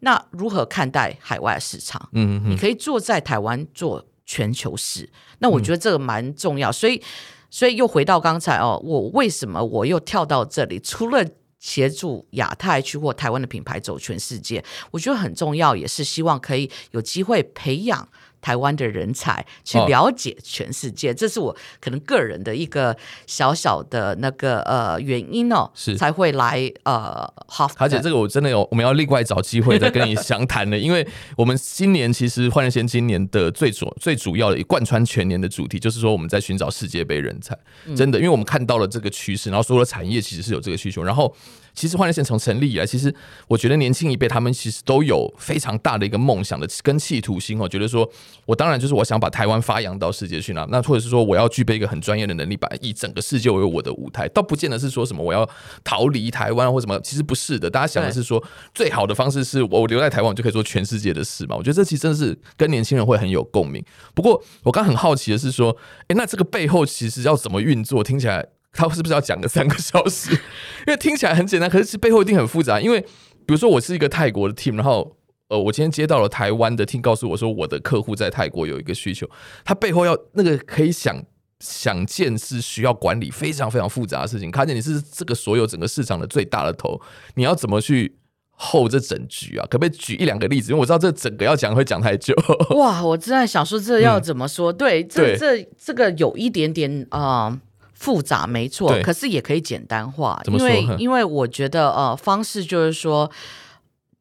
[0.00, 2.10] 那如何看待海外市场？
[2.12, 4.04] 嗯嗯，你可以坐在台湾做。
[4.26, 5.06] 全球市，
[5.40, 7.02] 那我觉得这个蛮重要，嗯、所以，
[7.50, 10.80] 所以又回到刚才哦，我为什么我又跳到这里？
[10.80, 11.22] 除了
[11.64, 18.06] 协助亚太区或台湾的品牌走全世界，我觉得很重要，也是希望可以有机会培养。
[18.44, 22.94] 台湾的人才去了解全世界，哦、这是我可能个人的一个
[23.26, 27.26] 小小的那个呃原因哦，是才会来呃。
[27.46, 37.56] 好，卡姐，这个我真的有，我们要另外找机会再跟你详谈的，因为我们今年其实焕仁先今年的最主最主要的贯穿全年的主题，就是说我们在寻找世界杯人才，
[37.96, 41.34] 真的，因为我们看到了这个趋势，然后所有的产业其实是有这个需求，然后。
[41.74, 43.12] 其实焕仁线从成立以来，其实
[43.48, 48.08] 我觉得年轻一辈他们其实都有非常大的一个梦想的跟企图心哦，觉得说
[48.46, 55.48] 我当然就是我想把台湾发扬到世界去了，那或者是说我要具备一个很专业的能力，把以整个世界为我的舞台，倒不见得是说什么我要
[55.82, 57.68] 逃离台湾或什么，其实不是的。
[57.68, 61.56] 大家想的是说最好的方式是我留在台湾就可以做全世界的事嘛？
[61.56, 63.84] 我觉得这其实真的是跟年轻人会很有共鸣。
[64.14, 65.76] 不过我刚很好奇的是说，
[66.08, 68.04] 诶，那这个背后其实要怎么运作？
[68.04, 68.53] 听起来。
[68.74, 70.32] 他是不是要讲个三个小时？
[70.86, 72.80] 因为听起来很简单，可是背后一定很复杂。
[72.80, 75.16] 因为比如说，我是一个泰国的 team，然后
[75.48, 79.28] 呃，我今天接到了台湾的 team，告诉我说我的客户在泰国有一个需求，
[79.64, 81.22] 他背后要那个可以想
[81.60, 84.50] 想见是需要管理非常非常复杂的事情。
[84.50, 87.00] 卡姐，你是这个所有整个市场的最大的头，
[87.36, 88.16] 你要怎么去
[88.58, 89.66] hold 这整局啊？
[89.70, 90.72] 可不可以举一两个例子？
[90.72, 92.34] 因为我知道这整个要讲会讲太久。
[92.76, 94.72] 哇，我正在想说这要怎么说？
[94.72, 97.46] 嗯、对，这对这这个有一点点啊。
[97.46, 97.60] 呃
[97.94, 103.30] 复杂没错，可是也可以简单化，因为因为我觉得呃方式就是说，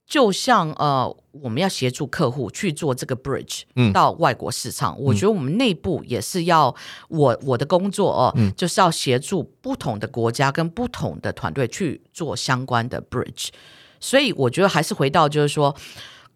[0.07, 6.73] 就像呃我们要协助客户去做这个 bridge 到外国市场，嗯、我觉得我们内部也是要
[7.09, 13.49] 我我的工作哦，嗯、就是要协助不同的国家跟不同的团队去做相关的 bridge，
[13.99, 15.75] 所以我觉得还是回到就是说。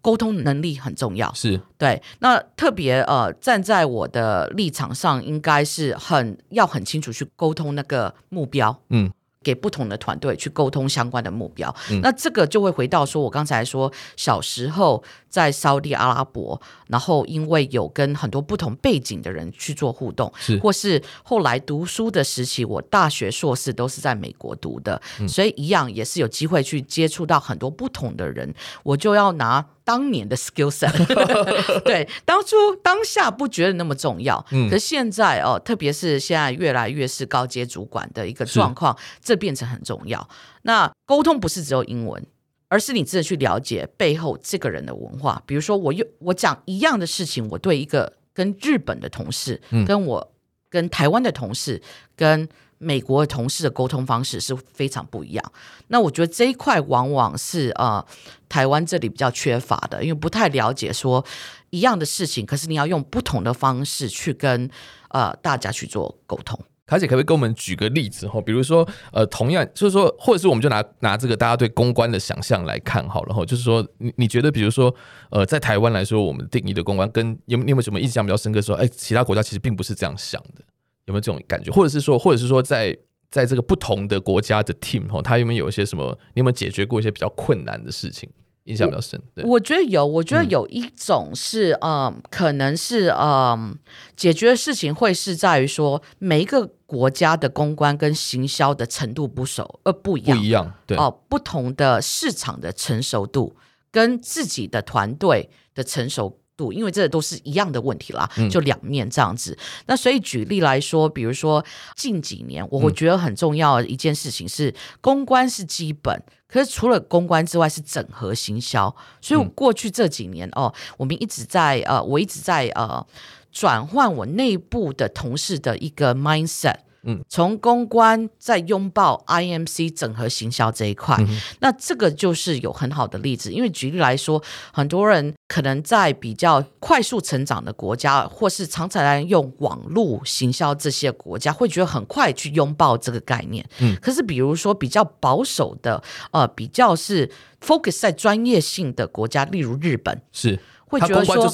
[0.01, 1.60] 沟通能力很重要，是。
[1.77, 2.01] 对。
[2.19, 9.12] 那特别呃，站在我的立场上，应该是很要很清楚去沟通那个目标，嗯。
[9.43, 20.60] 给不同的团队去沟通相关的目标，嗯、那这个就会回到说，我刚才说小时候在沙地阿拉伯，然后因为有跟很多不同背景的人去做互动，是。
[20.60, 30.91] 或是后来读书的时期，我大学硕士都是在美国读的，嗯、所以一样也是有机会去接触到很多不同的人，我就要拿当年的 skill set，
[31.86, 40.28] 对，当初当下不觉得那么重要，嗯、可是现在哦，特别是现在越来越是高阶主管的一个状况，这变成很重要。
[40.63, 42.21] 那沟通不是只有英文，
[42.67, 45.41] 而是你真的去了解背后这个人的文化。
[45.45, 50.34] 比如说，我又我讲一样的事情，我对一个跟日本的同事，嗯、跟我
[50.69, 51.82] 跟台湾的同事，
[52.17, 55.51] 跟美国同事的沟通方式是非常不一样。
[55.87, 58.05] 那我觉得这一块往往是呃
[58.47, 61.23] 台湾这里比较缺乏的，因为不太了解说
[61.69, 64.69] 一样的事情，可是你要用不同的方式去跟
[65.09, 66.59] 呃大家去做沟通。
[66.85, 68.39] 卡姐可不可以给我们举个例子哈？
[68.39, 73.45] 比如说，呃，同样就是说，或者是我们就拿拿这个大家对公关的想象来看好了哈。
[73.45, 74.95] 就是说，你你觉得，比如说，
[75.29, 78.61] 呃，在台湾来说，我们定义的公关跟有你有没有什么印象比较深刻？
[78.61, 80.63] 说，哎，其他国家其实并不是这样想的，
[81.08, 81.72] 有没有这种感觉？
[81.72, 82.93] 或者是说，或者是说在，
[83.30, 86.17] 在在这个不同的国家的 team 哈，他有没有有一些什么？
[86.36, 88.30] 你有没有解决过一些比较困难的事情？
[88.65, 93.80] 印象比较深，对，我觉得有，我觉得有一种是，嗯，嗯，可能是，嗯，
[94.17, 103.56] 解决的事情会是在于说，每一个国家的公关跟行销的程度不熟，呃，不一样，不一样，对，哦，不同的市场的成熟度
[103.89, 109.52] 跟自己的团队的成熟度，因为这都是一样的问题啦，就两面这样子。
[109.52, 111.63] 嗯、那所以举例来说，比如说
[111.96, 116.22] 近几年，我会觉得很重要的一件事情是，公关是基本。
[116.50, 118.93] 可是除了公关之外，是整合行销。
[119.22, 123.05] 所以，我过去这几年、嗯、哦，我们一直在呃，我一直在呃，
[123.51, 126.78] 转换我内部的同事的一个 mindset。
[127.04, 133.52] 嗯，从公关再拥抱 IMC 整合行销这一块，嗯、那这个就是有很好的例子。
[133.52, 134.41] 因为举例来说，
[134.74, 143.68] 很多人可能在比较快速成长的国家，或是常常来用网络行销这些国家，会觉得很快去拥抱这个概念。
[143.80, 147.30] 嗯，可是比如说比较保守的，呃，比较是
[147.62, 150.60] focus 在专业性的国家，例如日本，是。
[150.89, 151.51] 会觉得说，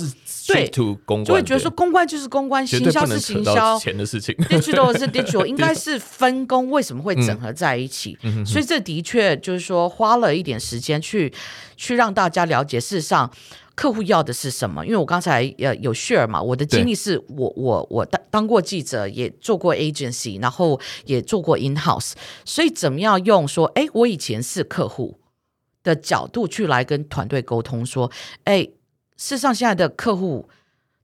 [0.48, 0.70] 对，
[1.06, 8.16] 公关就会觉得说公关就是公关，行销是行销，钱的事情，digital 是 digital， 应该是分工，为什么会整合在一起？
[8.22, 11.34] 嗯、所以这的确就是说花了一点时间去
[11.76, 13.32] 去让大家了解，事实上
[13.74, 14.86] 客户要的是什么。
[14.86, 22.12] 因为我刚才呃有 share 嘛，我的经历是我我我当当过记者，也做过 agency，然后也做过 in house，
[22.46, 25.18] 所以怎么样用说，哎，我以前是客户
[25.82, 28.12] 的角度去来跟团队沟通，说，
[28.44, 28.70] 哎。
[29.18, 30.50] 事实上，现在的客户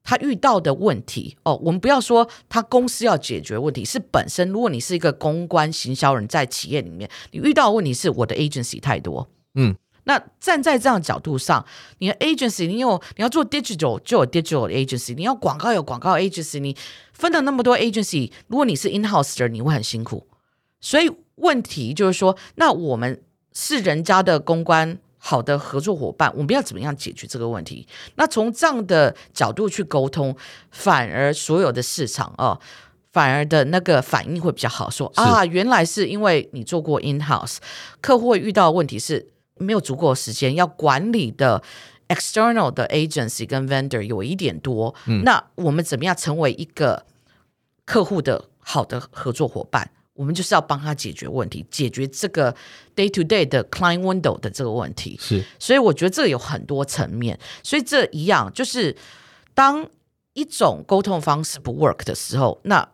[0.03, 11.63] 他遇到的问题哦，我们不要说他公司要解决问题，是本身如果你是一个公关行销人，在企业里面，你遇到的问题是我的 agency 太多，嗯，那站在这样的角度上，
[11.99, 16.75] 你的 agency 你有你要做 digital 就有 digital agency，你要广告有广告 agency，你
[17.13, 20.25] 分了那么多 agency，如果你是 in house 的人，你会很辛苦，
[20.81, 23.21] 所以问题就是说，那我们
[23.53, 24.97] 是人家的公关。
[25.21, 27.85] 好的合作伙伴，我们要怎么样解决这个问题？
[28.15, 30.35] 那从这样的角度去沟通，
[30.71, 32.57] 反而所有的市场哦，
[33.11, 34.89] 反而的那个反应会比较好。
[34.89, 37.57] 说啊，原来是因为你做过 in house，
[37.99, 41.61] 客户会遇到的问题是没有足够的时间，要管理的
[42.07, 44.95] external 的 agency 跟 vendor 有一点多。
[45.05, 47.05] 嗯，那我们怎么样成为一个
[47.83, 49.91] 客户的好的合作伙伴？
[50.19, 52.53] 我们就是要帮他解决问题，解决这个
[52.93, 55.17] day to day 的 client window 的这个问题。
[55.17, 57.39] 是，所以我觉得这有很多层面。
[57.63, 58.93] 所以这一样就是，
[59.53, 59.87] 当
[60.33, 62.85] 一种沟通方式不 work 的时候，那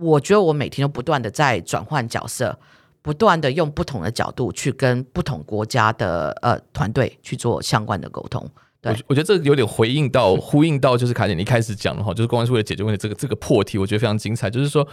[0.00, 2.58] 我觉得我每天都不断的在转换角色，
[3.02, 8.50] 不断的用不同的角度去跟不同国家的呃团队去做相关的沟通。
[8.84, 14.50] 我我觉得这有点回应到、 呼应到，就是卡姐你一开始讲的哈，就是公关是为了解决问题，这个这个破题，我觉得非常精彩。
[14.50, 14.86] 就是说，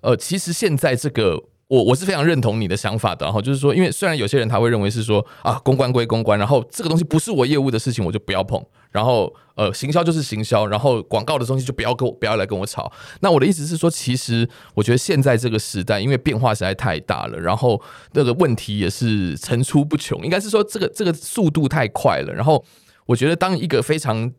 [0.00, 8.64] 呃，其实现在这个，我我是非常认同你的想法的哈，就是说，因为虽然有些人他会认为是说啊，公关归公关，然后这个东西不是我业务的事情，我就不要碰。
[8.90, 12.90] 然后呃，行销就是行销，然后广告的东西就不要跟我不要来跟我吵。
[13.20, 17.80] 那我的意思是说，其实我觉得现在这个时代，因为变化实在太大了，然后
[18.12, 22.64] 那个问题也是层出不穷，应该是说这个这个速度太快了，然后。
[23.08, 24.30] 我觉得当一个非常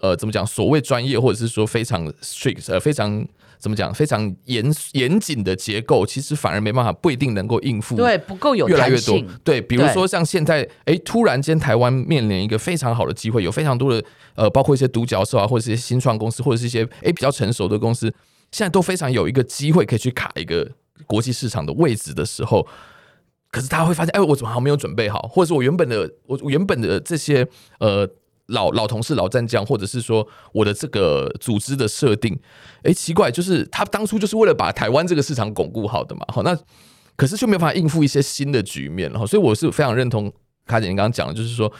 [0.00, 3.24] 呃怎么讲，所谓专业或者是说非常 strict 呃非常
[3.56, 4.64] 怎么讲，非常严
[4.94, 7.94] 严谨的结构，其实反而没办法，不一定能够应付。
[7.94, 8.68] 对，不够有。
[8.68, 9.22] 越来越多。
[9.44, 14.04] 对，比如说像现在，哎，突然间台湾面临一个非常好的机会，有非常多的
[14.34, 18.12] 呃，包括一些独角兽啊，或者是一些新创公司，或者是一些哎比较成熟的公司，
[18.50, 20.68] 现在都非常有一个机会可以去卡一个
[21.06, 22.66] 国际市场的位置的时候。
[23.56, 25.22] 可是他会发现，哎，我怎么还没有准备好？
[25.32, 27.48] 或者是我原本的我原本的这些
[27.78, 28.06] 呃
[28.48, 32.38] 老老同事、老战将，或者是说我的这个组织的设定，
[32.82, 36.26] 哎，奇怪，就是他当初就是为了把台湾这个市场巩固好的嘛。
[36.28, 36.54] 好，那
[37.16, 40.30] 可是就没有办法应付一些新的局面，然后所以我是非常认同
[40.66, 41.72] 卡姐你刚刚讲的，就是说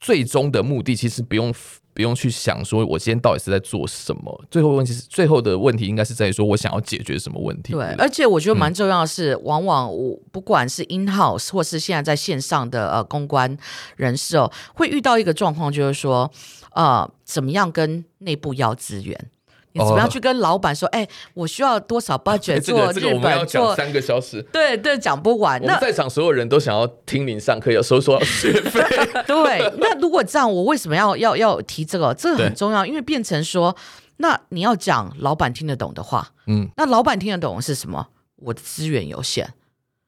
[0.00, 1.54] 最终的目的其实不用。
[1.94, 4.44] 不用去想说，我今天到底是在做什么？
[4.50, 7.72] 最后问题是，最后的问题应该是在于说我想要解决什么问题？
[7.72, 13.56] 对，而且我觉得蛮重要的是，嗯、往往我不管是 in house 或是现在在线上的呃公关
[13.96, 16.30] 人士哦，会遇到一个状况，就是说
[16.72, 19.30] 呃，怎么样跟内部要资源？
[19.72, 20.88] 你怎么样去跟老板说？
[20.88, 22.94] 哎、哦欸，我需要多少 budget 做日本？
[22.94, 24.42] 这个这个我们要讲三个小时。
[24.52, 25.60] 对对，讲不完。
[25.64, 28.52] 那在场所有人都想要听您上课，要收费？
[29.26, 32.12] 对，那如果这样，我为什么要要要提这个？
[32.14, 33.74] 这个很重要，因为变成说，
[34.18, 36.32] 那你要讲老板听得懂的话。
[36.46, 38.08] 嗯，那老板听得懂的是什么？
[38.36, 39.54] 我的资源有限。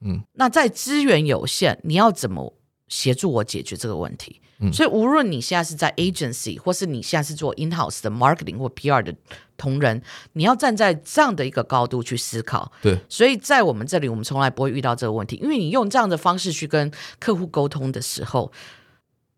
[0.04, 2.52] 嗯，那在资源有限，你要怎么
[2.88, 4.40] 协助我解决这个问题？
[4.64, 9.14] 嗯，所以无论你现在是在 agency，或是你现在是做 in house 的 marketing 或 PR 的。
[9.56, 10.02] 同仁，
[10.32, 12.72] 你要站在这样的一个高度去思考。
[12.82, 16.90] 对，所以在我们这里，我们从来不会遇到这个问题，因为你用这样的方式去跟
[17.20, 18.50] 客户沟通的时候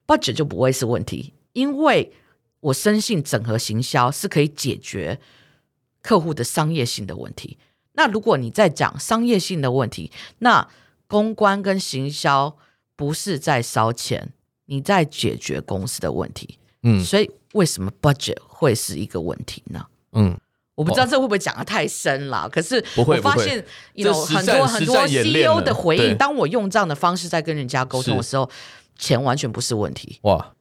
[0.06, 1.34] ，budget 就不会是问题。
[1.52, 2.14] 因为
[2.60, 5.20] 我深信整合行销是可以解决
[6.00, 7.58] 客户的商业性的问题。
[7.92, 10.66] 那如果你在讲商业性的问题，那
[11.06, 12.56] 公关跟行销
[12.96, 14.32] 不是在烧钱，
[14.66, 16.58] 你在解决公司的问题。
[16.82, 19.84] 嗯，所以为什么 budget 会是一个问题呢？
[20.12, 20.38] 嗯，
[20.76, 23.64] 我不知道这会不会讲的太深了，可是我发现
[23.94, 28.48] 有很多很多 CEO 的回应，当我用这样的方式在跟人家沟通的时候，
[28.98, 30.18] 钱完全不是问题。
[30.22, 30.52] 哇，对，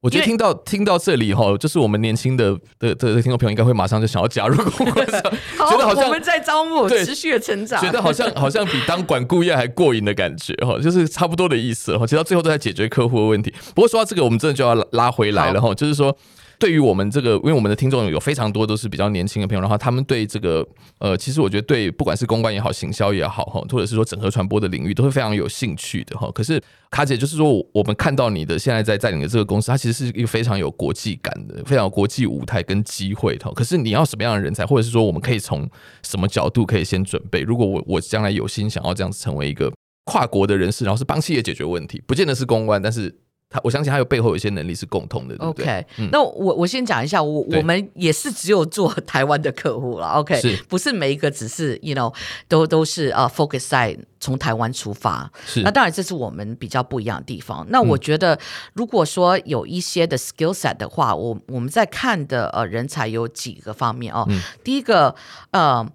[0.00, 12.06] 我觉得听到听到这里哈，就是我们年轻的的的听众朋友应该会马上就想要加入公关，觉得好像我们在招募，持续的成长，觉得好像好像比当管顾业还过瘾的感觉哈，就是差不多的意思哈。
[12.06, 13.52] 其实到最后都在解决客户的问题。
[13.74, 16.16] 不过说到这个，我们真的就要拉回来了哈，就是说。
[16.58, 20.66] 对于我们这个，因为我们的听众有非常多都是比较年轻的朋友，然后他们对这个
[20.98, 26.28] 呃，其实我觉得对不管是公关也好，行销也好哈，或者是说整合传播的领域，都是非常有兴趣的哈。
[26.34, 33.52] 可是卡姐就是说，我们看到你的现在在在你的这个公司，它其实是一个非常有国际感的，非常有国际舞台跟机会哈。
[33.54, 35.68] 可是你要什么样的人才，或者是说我们可以从
[36.02, 37.42] 什么角度可以先准备？
[37.42, 39.72] 如果我我将来有心想要这样子成为一个
[40.06, 43.14] 跨国的人士，然后是帮企业解决问题，不见得是公关，但是。
[43.50, 52.14] 他，我相信他有背后有一些能力是共通的，对不对？OK，、嗯、那我我先讲一下，我我们也是只有做 台湾的客户了，OK，是不是每一个只是 you know
[52.46, 55.30] 都都是呃、uh, focus 在从台湾出发？
[55.46, 57.66] 是，那当然这是我们比较不一样的地方。
[57.70, 58.38] 那我觉得，
[58.74, 64.26] 如果说有一些的 skill set 的话，我我们在看的呃人才有几个方面哦。
[64.28, 65.14] 嗯、第一个
[65.52, 65.86] 呃。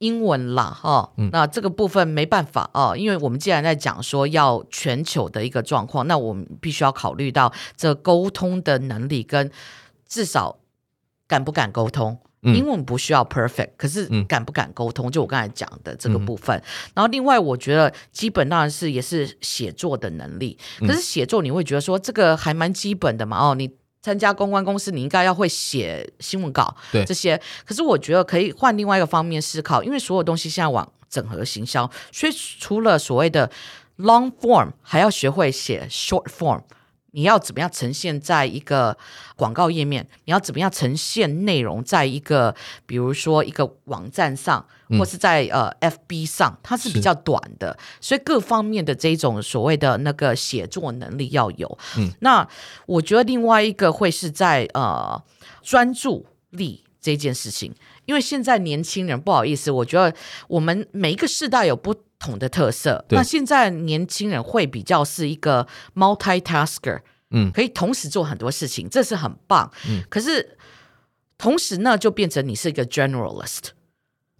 [0.00, 9.50] 英文啦，哈，那这个部分没办法哦，因为我们既然在讲说要全球的一个状况，那我们必须要考虑到这沟通的能力跟
[10.08, 10.58] 至少
[11.26, 12.18] 敢不敢沟通。
[12.42, 16.56] 英文不需要 perfect，可是敢不敢沟通，就我刚才讲的这个部分。
[16.94, 23.70] 然后另外，我觉得基本当然是也是写作的能力，可是写作你会觉得说这个还蛮基本的嘛，哦，你。
[24.02, 27.40] 参加公关公司，你应该要会写新闻稿，对这些。
[27.64, 33.50] 可是我觉得可以换另外一个方面思考，因为所有东西现在往整合行销，所以除了所谓的
[33.98, 36.62] long form，还要学会写 short form。
[37.12, 38.96] 你要怎么样呈现在一个
[39.34, 40.06] 广告页面？
[40.26, 42.54] 你要怎么样呈现内容在一个，
[42.86, 44.64] 比如说一个网站上，
[44.98, 51.78] 或是在呃 FB 上，它是比较短的，所以各方面的这种所谓的那个写作能力要有。
[51.96, 52.46] 嗯，那
[52.86, 55.22] 我觉得另外一个会是在呃
[55.62, 57.74] 专注力这件事情，
[58.06, 60.14] 因为现在年轻人不好意思，我觉得
[60.48, 69.70] 我们每一个世代有不同的特色，那现在年轻人会比较是一个 multitasker，嗯，可以同时做很多事情，这是很棒。
[69.88, 70.58] 嗯，可是
[71.38, 73.68] 同时呢，就变成你是一个 generalist，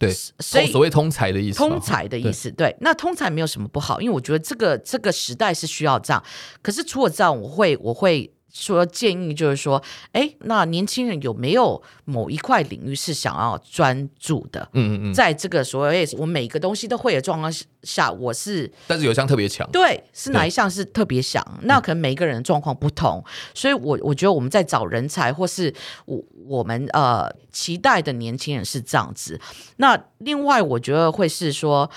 [0.01, 2.77] 对，所以所谓通才的意思，通才的意思，对，对。
[2.81, 6.25] 那通才没有什么不好，因为我觉得这个这个时代是需要这样。
[6.63, 8.33] 可是除了这样，我会我会。
[8.53, 9.83] 说建议就是说，
[10.13, 14.69] 哎，那年轻人有没有某一块领域是想要专注的？
[14.73, 21.45] 嗯嗯嗯，在这个所谓我每个东西都会的状况下，我是，但是有一项特别强，对，是哪一项是特别强？
[21.63, 25.73] 那可能每一个人的状况不同，嗯、所以我我觉得我们在找人才，或是
[26.07, 29.41] 我我们呃期待的年轻人是这样子。
[29.77, 31.91] 那另外，我觉得会是说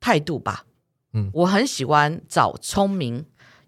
[0.00, 0.64] 态度吧。
[1.12, 3.24] 嗯，我很喜欢找聪明。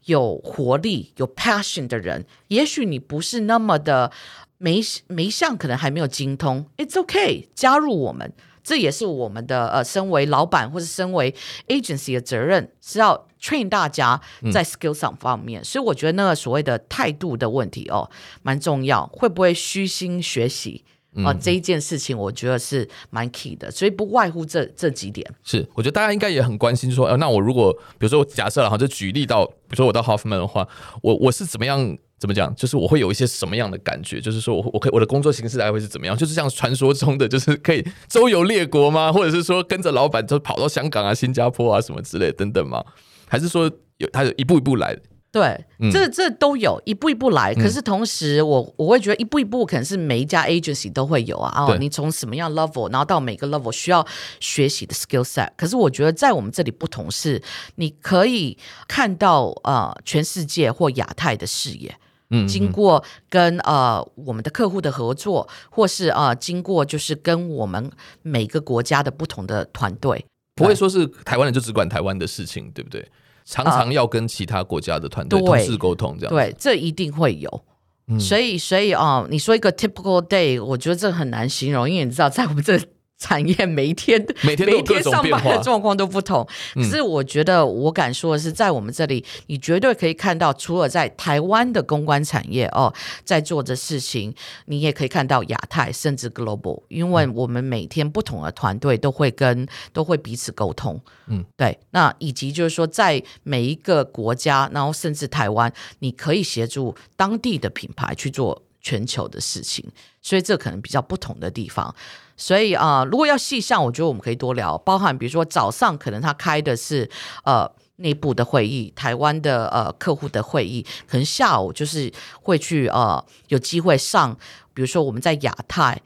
[0.09, 4.11] 有活力、有 passion 的人，也许你不是那么的
[4.57, 8.33] 每每一项可能还没有精通，It's okay，加入我们，
[8.65, 11.35] 这也是我们的呃，身为老板或者身为
[11.69, 14.19] agency 的责任，是要 train 大家
[14.51, 15.61] 在 skill 上方面。
[15.61, 18.11] 嗯、所以我觉得那个所谓的态度的问题哦，
[18.43, 20.85] 蛮重要，会不会虚心学习？
[21.25, 25.29] 啊，这一件事情我觉得是蛮 key 的，所以不外乎这这几点。
[25.43, 30.69] 是，我觉得大家应该也很关心说，说呃，那我如果比如说我假设了哈，就举例到，比如说我到 Hoffman 的话，
[31.03, 32.55] 我我是怎么样怎么讲？
[32.55, 34.21] 就是我会有一些什么样的感觉？
[34.21, 36.17] 就是说我我可以我的工作形式还会是怎么样？
[36.17, 39.13] 就是像传说中的，就是可以周游列国吗？
[39.13, 42.85] 或者是说跟着老板就跑到香港啊、新加坡啊什么之类等等吗？
[43.27, 44.97] 还是说有他有一步一步来
[45.33, 45.65] 的？
[45.79, 51.67] 对，这这都有一步一步来，可是同时我我会觉得一步一步可能是每一家 agency 都会有啊。
[51.67, 54.07] 哦，你从什么样 level，然后到每个 level 需要
[54.41, 55.51] 学习的 skill set。
[55.57, 57.43] 可是我觉得在我们这里不同是，
[57.77, 58.57] 你可以
[58.87, 61.95] 看到呃全世界或亚太的视野。
[62.31, 70.23] 嗯，经过跟呃我们的客户的合作，或是啊、呃、经过就是跟我们每个国家的不同的团队，
[70.55, 73.11] 不会说是台湾人就只管台湾的事情，对不对？
[73.49, 77.65] 常常要跟其他国家的团队同事沟通，这样、呃、对，这一定会有。
[78.09, 82.79] 嗯、所以，所以啊、呃，你说一个 typical day，我觉得这很难形容，因为你知道，在我们这。
[83.19, 92.93] 产业每一天每天每天上班的状况都不同，可是我觉得我敢说的是，在我们这里，你绝对可以看到，除了在台湾的公关产业哦，
[93.25, 94.33] 在做的事情，
[94.67, 109.85] 你也可以看到亚太甚至 global，因为我们每天不同的团队都会跟都会彼此沟通，嗯，对，那以及就是说，在每一个国家，然后甚至台湾，你可以协助当地的品牌去做全球的事情，
[110.23, 111.95] 所以这可能比较不同的地方。
[112.39, 117.11] 所以啊、如果要细项，我觉得我们可以多聊，包含比如说早上可能他开的是
[117.45, 122.11] 呃内部的会议，台湾的呃客户的会议，可能下午就是
[122.41, 124.35] 会去呃有机会上，
[124.73, 126.01] 比如说我们在亚太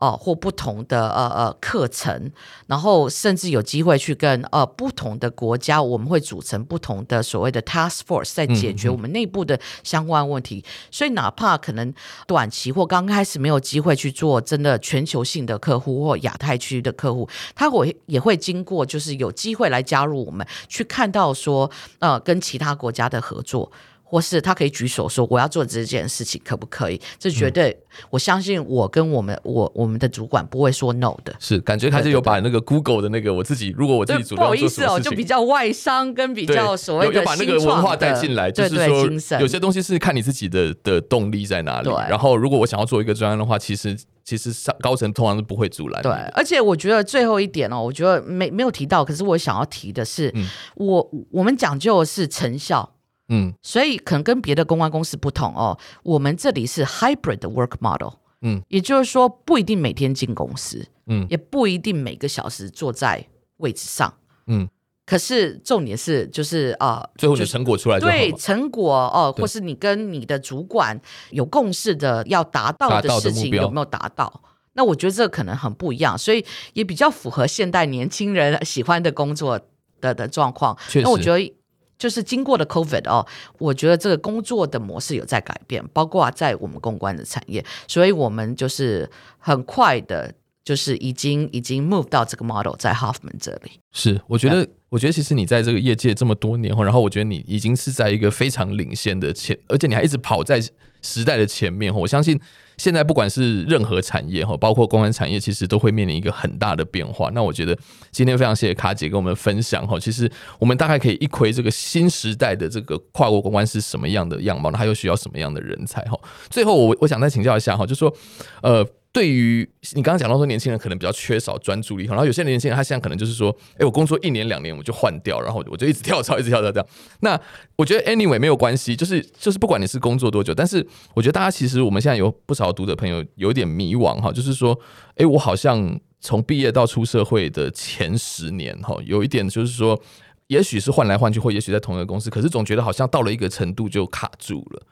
[0.00, 2.32] 哦，或不同的呃呃课程，
[2.66, 10.64] 然后甚至有机会去跟呃不同的国家，我们会组成不同的所谓的 task force，在解决我们内部的相关问题。
[10.64, 11.92] 嗯嗯，所以哪怕可能
[12.26, 23.70] 短期或刚开始没有机会去做真的全球性的客户或亚太区的客户，他会也会经过就是有机会来加入我们，去看到说呃跟其他国家的合作。
[24.10, 27.00] 或是他可以举手说我要做这件事情可不可以？
[27.16, 27.80] 这绝对，
[28.10, 31.32] 我相信我跟我们我我们的主管不会说 no 的。
[31.38, 41.88] 是感觉他就有把那个 Google 的那个我自己，如果我自己主动做什么事情，不好意思哦，就比较外商跟比较所谓的把那个文化带进来，就是说有些东西是看你自己的的动力在哪里。
[42.08, 46.02] 然后如果我想要做一个专案的话，其实其实上高层通常是不会阻拦。
[46.02, 52.96] 对，而且我觉得最后一点哦，我觉得没没有提到，可是我想要提的是，嗯、我我们讲究的是成效。
[53.32, 63.24] 嗯，所以可能跟别的公关公司不同哦，我们这里是 hybrid 的 work model，嗯，也就是说不一定每天进公司，嗯，也不一定每个小时坐在
[63.58, 64.12] 位置上，
[64.48, 64.68] 嗯，
[65.06, 71.00] 可是重点是就是啊，呃、最后的成果出来就，对成果哦，或是你跟你的主管
[71.30, 74.42] 有共识的要达到的事情有没有达到？
[74.72, 79.60] 那我觉得这可能很不一样，所以也比较符合现代年轻人喜欢的工作
[80.00, 80.76] 的的状况。
[80.94, 81.54] 那我觉得。
[82.00, 83.24] 就是经过了 COVID 哦，
[83.58, 90.32] 我觉得这个工作的模式有在改变，包括在我们公关的产业，所以我们就是很快的，
[90.64, 93.72] 就是已经已经 move 到这个 model 在 Hoffman 这里。
[93.92, 100.60] 是，我觉得，我觉得其实你在这个业界这么多年后，然后我觉得你已经是在一个非常领先的前，而且你还一直跑在
[101.02, 101.94] 时代的前面。
[101.94, 102.40] 我相信。
[102.76, 107.30] 现在不管是任何产业哈，包括公关产业，其实都会面临一个很大的变化。
[107.34, 107.76] 那我觉得
[108.10, 110.00] 今天非常谢谢卡姐跟我们分享哈。
[110.00, 116.18] 其实我们大概可以一窥这个新时代的这个跨国公关是什么样的样貌，那还有需要什么样的人才哈。
[116.48, 118.16] 最后我我想再请教一下哈，就是说
[118.62, 118.82] 呃。
[119.12, 126.88] 对于你刚刚讲到说，年轻人可能比较缺少专注力，然后有些年轻人他现在可能就是说，哎，我工作一年两年我就换掉，然后我就一直跳槽，一直跳槽这样。
[127.20, 127.40] 那
[127.76, 134.78] 我觉得 anyway 没有关系，就是就是不管你是工作多久，但是我觉得大家其实我们现在有不少读者朋友有点迷惘哈，就是说，
[135.16, 140.00] 哎，我好像从毕业到出社会的前十年哈，有一点就是说，
[140.46, 144.82] 也许是换来换去，或也许在同一个公司，可是总觉得好像到了一个程度就卡住了。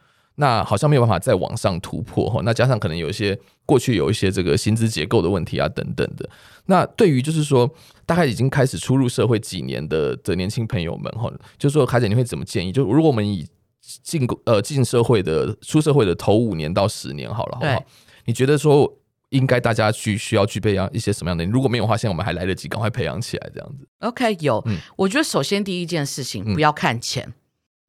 [0.41, 3.37] 那好像没有办法再往上突破哈，那加上可能有一些
[3.67, 6.29] 过去有一些这个薪资结构的问题啊等等的。
[6.67, 7.69] 那对于就是说
[8.07, 11.29] 大概已经开始初入社会几年的的年轻朋友们哈，
[11.59, 12.71] 就是说凯姐你会怎么建议？
[12.71, 13.45] 就如果我们以
[13.81, 17.85] 进呃进社会的出社会的头五年到十年好了，好不好？
[18.27, 18.89] 你觉得说
[19.31, 21.45] 应该大家去需要具备样一些什么样的？
[21.47, 23.89] 如果没有的话，现在我们还来得及，赶快培养起来这样子。
[24.01, 27.35] OK，有，嗯，我觉得首先第一件事情不要看钱，嗯、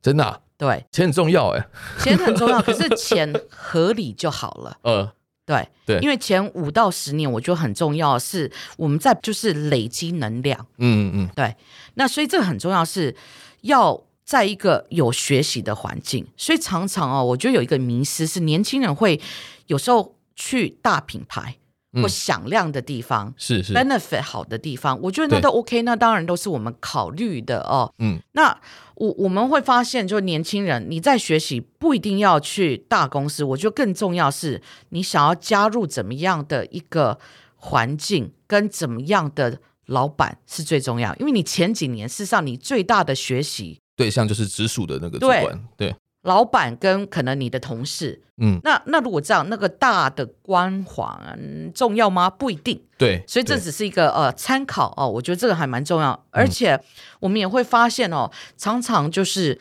[0.01, 0.39] 真的、啊。
[0.59, 1.67] 对，钱很重要哎，
[1.99, 4.77] 钱很重要，可是钱合理就好了。
[4.83, 5.09] 呃，
[5.45, 10.67] 对对，因为前五到十年，我觉得很重要，是我们在就是累积能量。
[10.77, 11.55] 嗯嗯，对。
[11.93, 13.15] 那所以这个很重要，是
[13.61, 16.27] 要在一个有学习的环境。
[16.35, 19.21] 所以常常哦，我觉得有一个迷失是，年轻人会
[19.67, 21.55] 有时候去大品牌
[21.93, 27.93] 或响亮的地方，是是 benefit 好的地方，我觉得那都 OK，那当然都是我们考虑的哦。
[27.99, 28.59] 嗯，那。
[28.99, 37.17] 我我们会发现，就年轻人你在学习不一定要去大公司，我觉得更重要是你想要加入怎么样的一个
[37.55, 41.15] 环境，跟怎么样的老板是最重要。
[41.15, 45.95] 因为你前几年事实上你最大的学习对象就是直属的那个主管，对。
[46.29, 52.29] 对老板跟可能你的同事，嗯，那那如果这样，那个大的光环重要吗？
[52.29, 56.79] 不一定，对，所以这只是一个呃参考哦，我觉得这个还蛮重要，而且
[57.19, 59.59] 我们也会发现哦，常常就是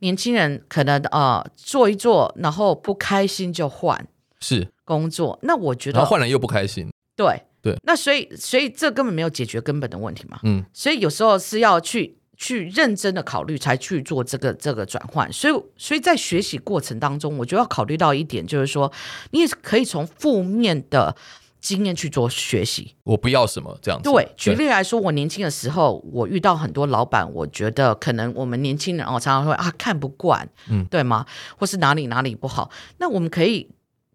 [0.00, 4.06] 年轻人可能啊、呃、做一做，然后不开心就换，
[4.40, 4.68] 是。
[4.84, 7.42] 工作，那我觉得然后换了又不开心，对。
[7.62, 12.16] 对，那所以所以这根本没有解决根本的问题嘛，嗯，所以有时候是要去。
[12.42, 15.30] 去认真的考虑，才去做这个这个转换。
[15.30, 18.90] 所以，所以在学习过程当中，我就要考虑到一点，就是说，
[19.32, 21.14] 你也可以从负面的
[21.60, 22.94] 经验去做学习。
[23.04, 24.10] 我不要什么这样子。
[24.10, 31.26] 对，举例来说，我年轻的时候，我遇到很多老板，我觉得可能我们年轻人哦，常常会啊看不惯，嗯，对吗？
[31.58, 32.70] 或是哪里哪里不好？
[32.96, 33.68] 那我们可以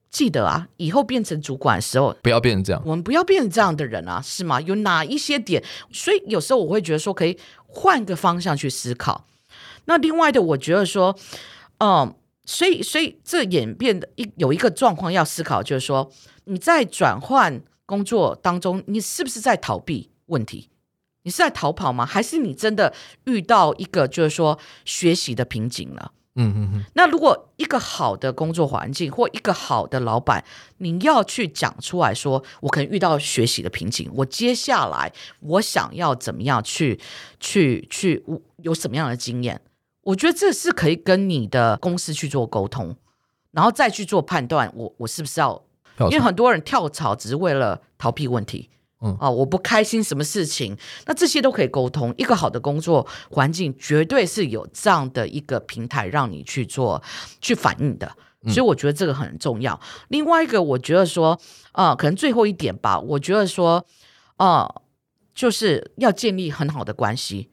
[0.09, 2.81] 记得啊，以后变成主管的时候，不要变成这样。
[2.83, 4.59] 我们不要变成这样的人啊，是吗？
[4.61, 5.63] 有哪一些点？
[5.91, 7.37] 所以有时候我会觉得说，可以。
[7.75, 9.27] 换个方向去思考。
[9.83, 11.15] 那另外的，我觉得说，
[11.79, 12.15] 嗯，
[12.45, 16.09] 所以所以这演变的一有一个状况要思考，就是说
[16.45, 20.69] 你在转换工作当中，你是不是在逃避问题？
[21.23, 22.05] 你是在逃跑吗？
[22.05, 22.93] 还是你真的
[23.25, 26.13] 遇到一个就是说学习的瓶颈了？
[26.35, 26.83] 嗯嗯嗯。
[26.93, 30.43] 那如果一个好的工作环境或一个好的老板，
[30.77, 36.99] 你要去讲出来说，我可能遇到学习的瓶颈，我接下来我想要怎么样去
[37.39, 38.23] 去去，
[38.57, 39.61] 有什么样的经验？
[40.03, 42.95] 我觉得这是可以跟你的公司去做沟通，
[43.51, 44.71] 然后再去做判断。
[44.75, 45.63] 我我是不是要？
[45.97, 48.69] 因为很多人跳槽只是为了逃避问题。
[49.01, 50.75] 嗯啊，我不开心什么事情，
[51.05, 52.13] 那这些都可以沟通。
[52.17, 57.01] 一个好的工作环境绝对是有这样的一个平台让你去做
[57.41, 58.09] 去反应的，
[58.47, 59.73] 所以我觉得这个很重要。
[59.73, 61.39] 嗯、另外一个，我觉得说
[61.73, 63.85] 啊、呃，可能最后一点吧，我觉得说
[64.37, 64.81] 啊、呃，
[65.35, 67.49] 就是要建立很好的关系。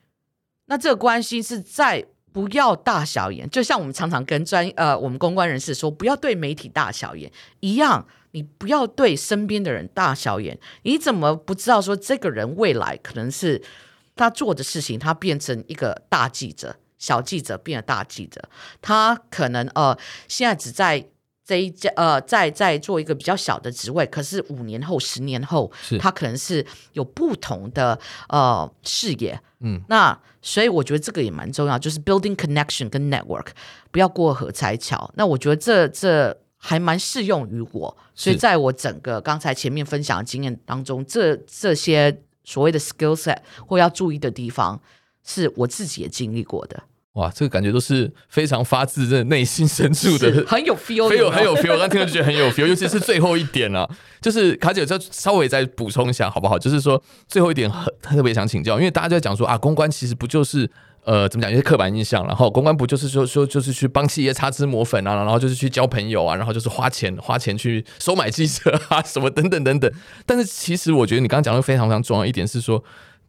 [0.67, 7.31] 那这个关系是在不要大小眼，就像我们常常跟专呃我们公关人士说，不要对媒体大小眼
[7.61, 8.07] 一样。
[8.35, 13.61] 你不要对身边的人大小眼，你怎么不知道说这个人未来可能是
[14.17, 18.43] 他做的事情，他变成一个大记者，小记者变大记者，
[18.81, 19.95] 他可能呃
[20.29, 21.07] 现在只在
[21.45, 29.41] 这一家呃在在做一个比较小的职位，可是五年后、十年后，他可能是有不同的呃视野。
[29.61, 33.49] 嗯，那所以我觉得这个也蛮重要，就是 building connection 跟 network，
[33.91, 35.11] 不要过河拆桥。
[35.15, 36.39] 那我觉得这这。
[36.65, 44.81] 还蛮适用于我，所以在我整个刚才前面分享的经验当中，这这些所谓的 skill set 或要注意的地方，
[45.25, 46.85] 是我自己也经历过的。
[47.15, 51.73] 哇，这个感觉都是非常发自这内心深处的，很有 feel，很有很有 feel。
[51.73, 53.89] 我刚听了就觉得很有 feel，尤其是最后一点啊，
[54.21, 56.59] 就是卡姐，再稍微再补充一下好不好？
[56.59, 60.71] 就是说最后一点很特别想请教，因为大家就在讲说啊，公关其实不就是。
[61.05, 61.51] 呃，怎么讲？
[61.51, 69.93] 一些刻板印象，然后公关不就是说说就是去帮企业擦脂抹粉啊，然后就是去交朋友啊，然后就是花钱花钱去收买记者啊，什么等等等等。
[70.25, 72.81] 但是其实我觉得你刚刚讲的非常非常重要一点是说，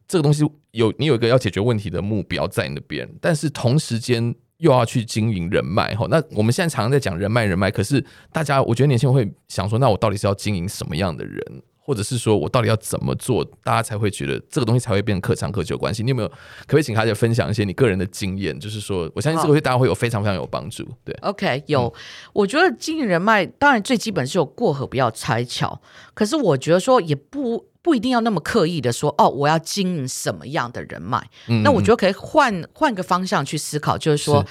[0.07, 6.07] 这个东西有你有一个要解决问题的目标在那边，但是同时间又要去经营人脉哈。
[6.09, 11.63] 那我们现在常常在讲人脉人脉，可是大家我觉得年轻人会想说，那我到底是要经营什么样的人？
[11.85, 16.01] 或者是说我到底要怎么做，大家才会觉得这个东西才会变成可长可久关系？
[16.01, 16.35] 你有没有可
[16.67, 18.57] 不可以请卡姐分享一些你个人的经验？
[18.57, 20.87] 就是说，我相信这个对大家会有非常非常有帮助。
[21.03, 21.93] 对，OK，有。
[21.93, 21.99] 嗯、
[22.31, 25.81] 我觉得经营人脉，当然最基本是有过河不要拆桥。
[26.13, 31.29] 可是我觉得说也不不一定要那么刻意的说哦，我要经营什么样的人脉？
[31.47, 34.47] 嗯、那我觉得可以换换个方向去思考，就是说是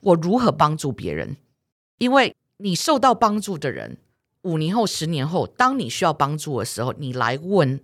[0.00, 1.36] 我如何帮助别人？
[1.98, 3.98] 因为你受到帮助的人。
[4.42, 7.80] 五年后、十年后，当你需要帮助的时候，你来问、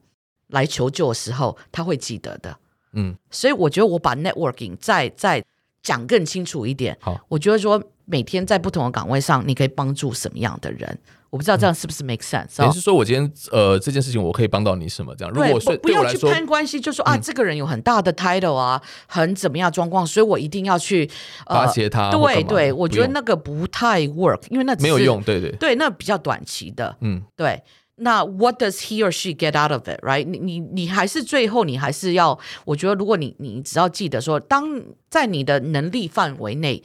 [0.46, 2.56] 来求救的时候，他会记得的。
[2.92, 5.44] 嗯，所以我觉得我把 networking 再再
[5.82, 6.96] 讲更清楚一点。
[7.00, 10.96] 好，我觉得说每天在不同的岗位上，你可以帮助什么样的人。
[11.32, 12.62] 我不知道这样是不是 make sense？
[12.62, 15.32] 也、嗯、是说我今天呃这件事情我可以帮到你什么这样？
[15.32, 21.10] 如果是不要去攀关系，就说啊、嗯、这个人有很大的 title 啊，很怎么样状况，所以我一定要去
[21.46, 22.10] 巴结他。
[22.10, 25.22] 对对，我觉得那个不太 work，因为那没有用。
[25.22, 26.94] 对对对，那比较短期的。
[27.00, 27.62] 嗯，对。
[27.96, 30.26] 那 what does he or she get out of it？Right？
[30.26, 36.82] 你你你还是最后你还是要，我觉得如果你你只要记得说，当在你的能力范围内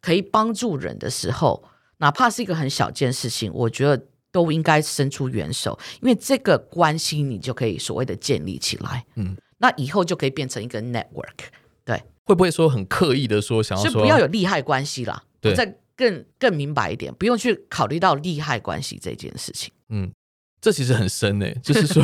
[0.00, 1.64] 可以帮助人的时候。
[2.04, 11.48] 哪怕是一个很小件事情，我觉得都应该伸出援手，因为这个关系你就可以所谓的建立起来，嗯，那以后就可以变成一个 network，
[11.82, 15.24] 对，会不会说很刻意的说想要说不要有利害关系啦？
[15.40, 20.12] 对，再更更明白一点，不用去考虑到利害关系这件事情，嗯。
[20.64, 22.02] 这其实很深诶， 就是说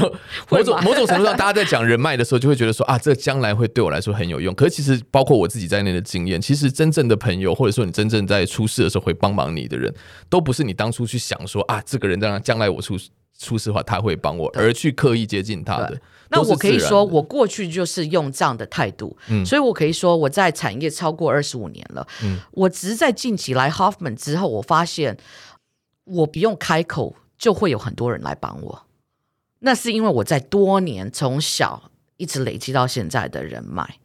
[0.50, 4.54] 某种 某种程度上，大家在讲人脉的时候，就会觉得说啊，这将来会对我来说很有用。
[4.54, 9.90] 可是其实包括我自己在内的经验，其实真正的朋友，或者说你真正在出事的时候会帮忙你的人，
[10.28, 12.98] 都不是你当初去想说啊，这个人将来将来我出
[13.38, 15.98] 出事的话他会帮我，而去刻意接近他的。
[16.28, 25.16] 那我可以说，我过去就是用这样的态度，嗯，所以我可以说我在产业超过二十五年了，嗯，我只是在近期来 Hoffman 之后，我发现
[26.04, 27.16] 我不用开口。
[27.40, 28.86] 就会有很多人来帮我，
[29.60, 33.96] 那是因为我在多年从小一直累积到现在的人脉，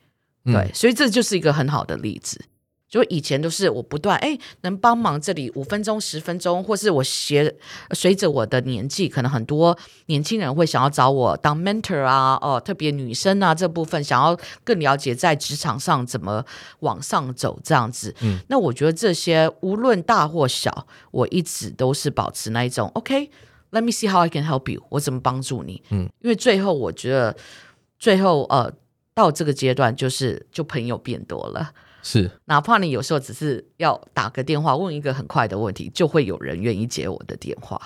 [0.45, 2.45] 对，嗯、所以这就是一个很好的例子。
[2.87, 7.53] 就以前都是我不断哎，能帮忙这里五分钟、十分钟，或是我学
[7.91, 16.45] 随着我的年纪，可能很多年轻人会想要找我当 mentor 啊，哦，特别女生啊这部分想要更了解在职场上怎么
[16.81, 18.15] 往上走这样子。
[18.21, 25.81] 嗯，那我觉得这些无论大或小，我一直都是保持那一种 OK，let me see how I can help you，我怎么帮助你？
[25.89, 27.35] 嗯，因为最后我觉得
[27.97, 28.71] 最后呃
[29.13, 31.71] 到这个阶段就是就朋友变多了。
[32.07, 37.81] 是，哪怕你有时候只是要打个电话问一个很快的问题，就会有人愿意接我的电话。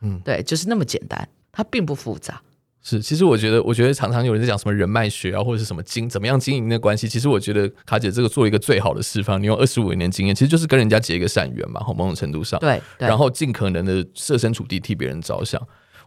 [0.00, 2.40] 嗯，对，就是那么简单，它并不复杂。
[2.82, 7.08] 是，其实我觉得，我觉得常常有人在讲什么人脉学啊，或者是什么经怎么样经营的关系。
[7.08, 15.60] 其实我觉得卡姐这个做一个最好的示范，你用二十五年经验，其实就是跟人家结一个善缘嘛，某种程度上，对，对，然后尽可能的设身处地替别人着想。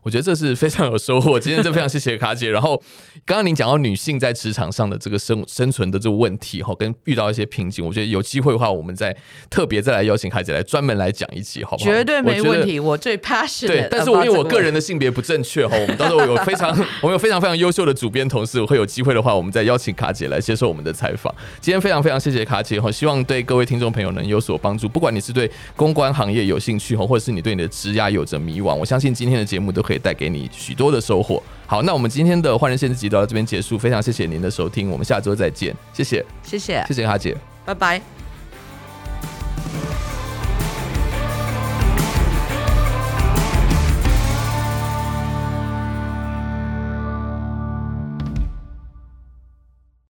[0.08, 1.38] 我觉得这是非常有收获。
[1.38, 2.50] 今天真非常谢谢卡姐。
[2.50, 2.82] 然后
[3.26, 9.14] 刚刚您讲到女性在职场上的这个生生存的这个问题哈，跟遇到一些瓶颈，我觉得有机会的话，我们再
[9.50, 11.92] 特别再来邀请卡姐来专门来讲一集，好不好？
[11.92, 12.80] 绝对没问题。
[12.80, 13.68] 我，我最 passionate。
[13.68, 16.70] 对，但是我因为我个人的性别不正确哈，我们到时候有非常
[17.04, 21.36] 我们有非常非常优秀的主编同事，我会有机会的话，我们再邀请卡姐来接受我们的采访。
[21.60, 24.88] 今天非常非常谢谢卡姐哈，希望对各位听众朋友能有所帮助。
[24.88, 31.42] 不管你是对公关行业有兴趣哈，或者是你对你的职涯有着迷惘，我相信今天的节目都可以带给你许多的收获。
[31.66, 33.78] 好，那我们今天的《换人》限制集到这边结束。
[33.78, 35.76] 非常谢谢您的收听，我们下周再见。
[35.94, 37.36] 谢谢，谢谢，谢谢哈姐。
[37.66, 38.02] 拜拜！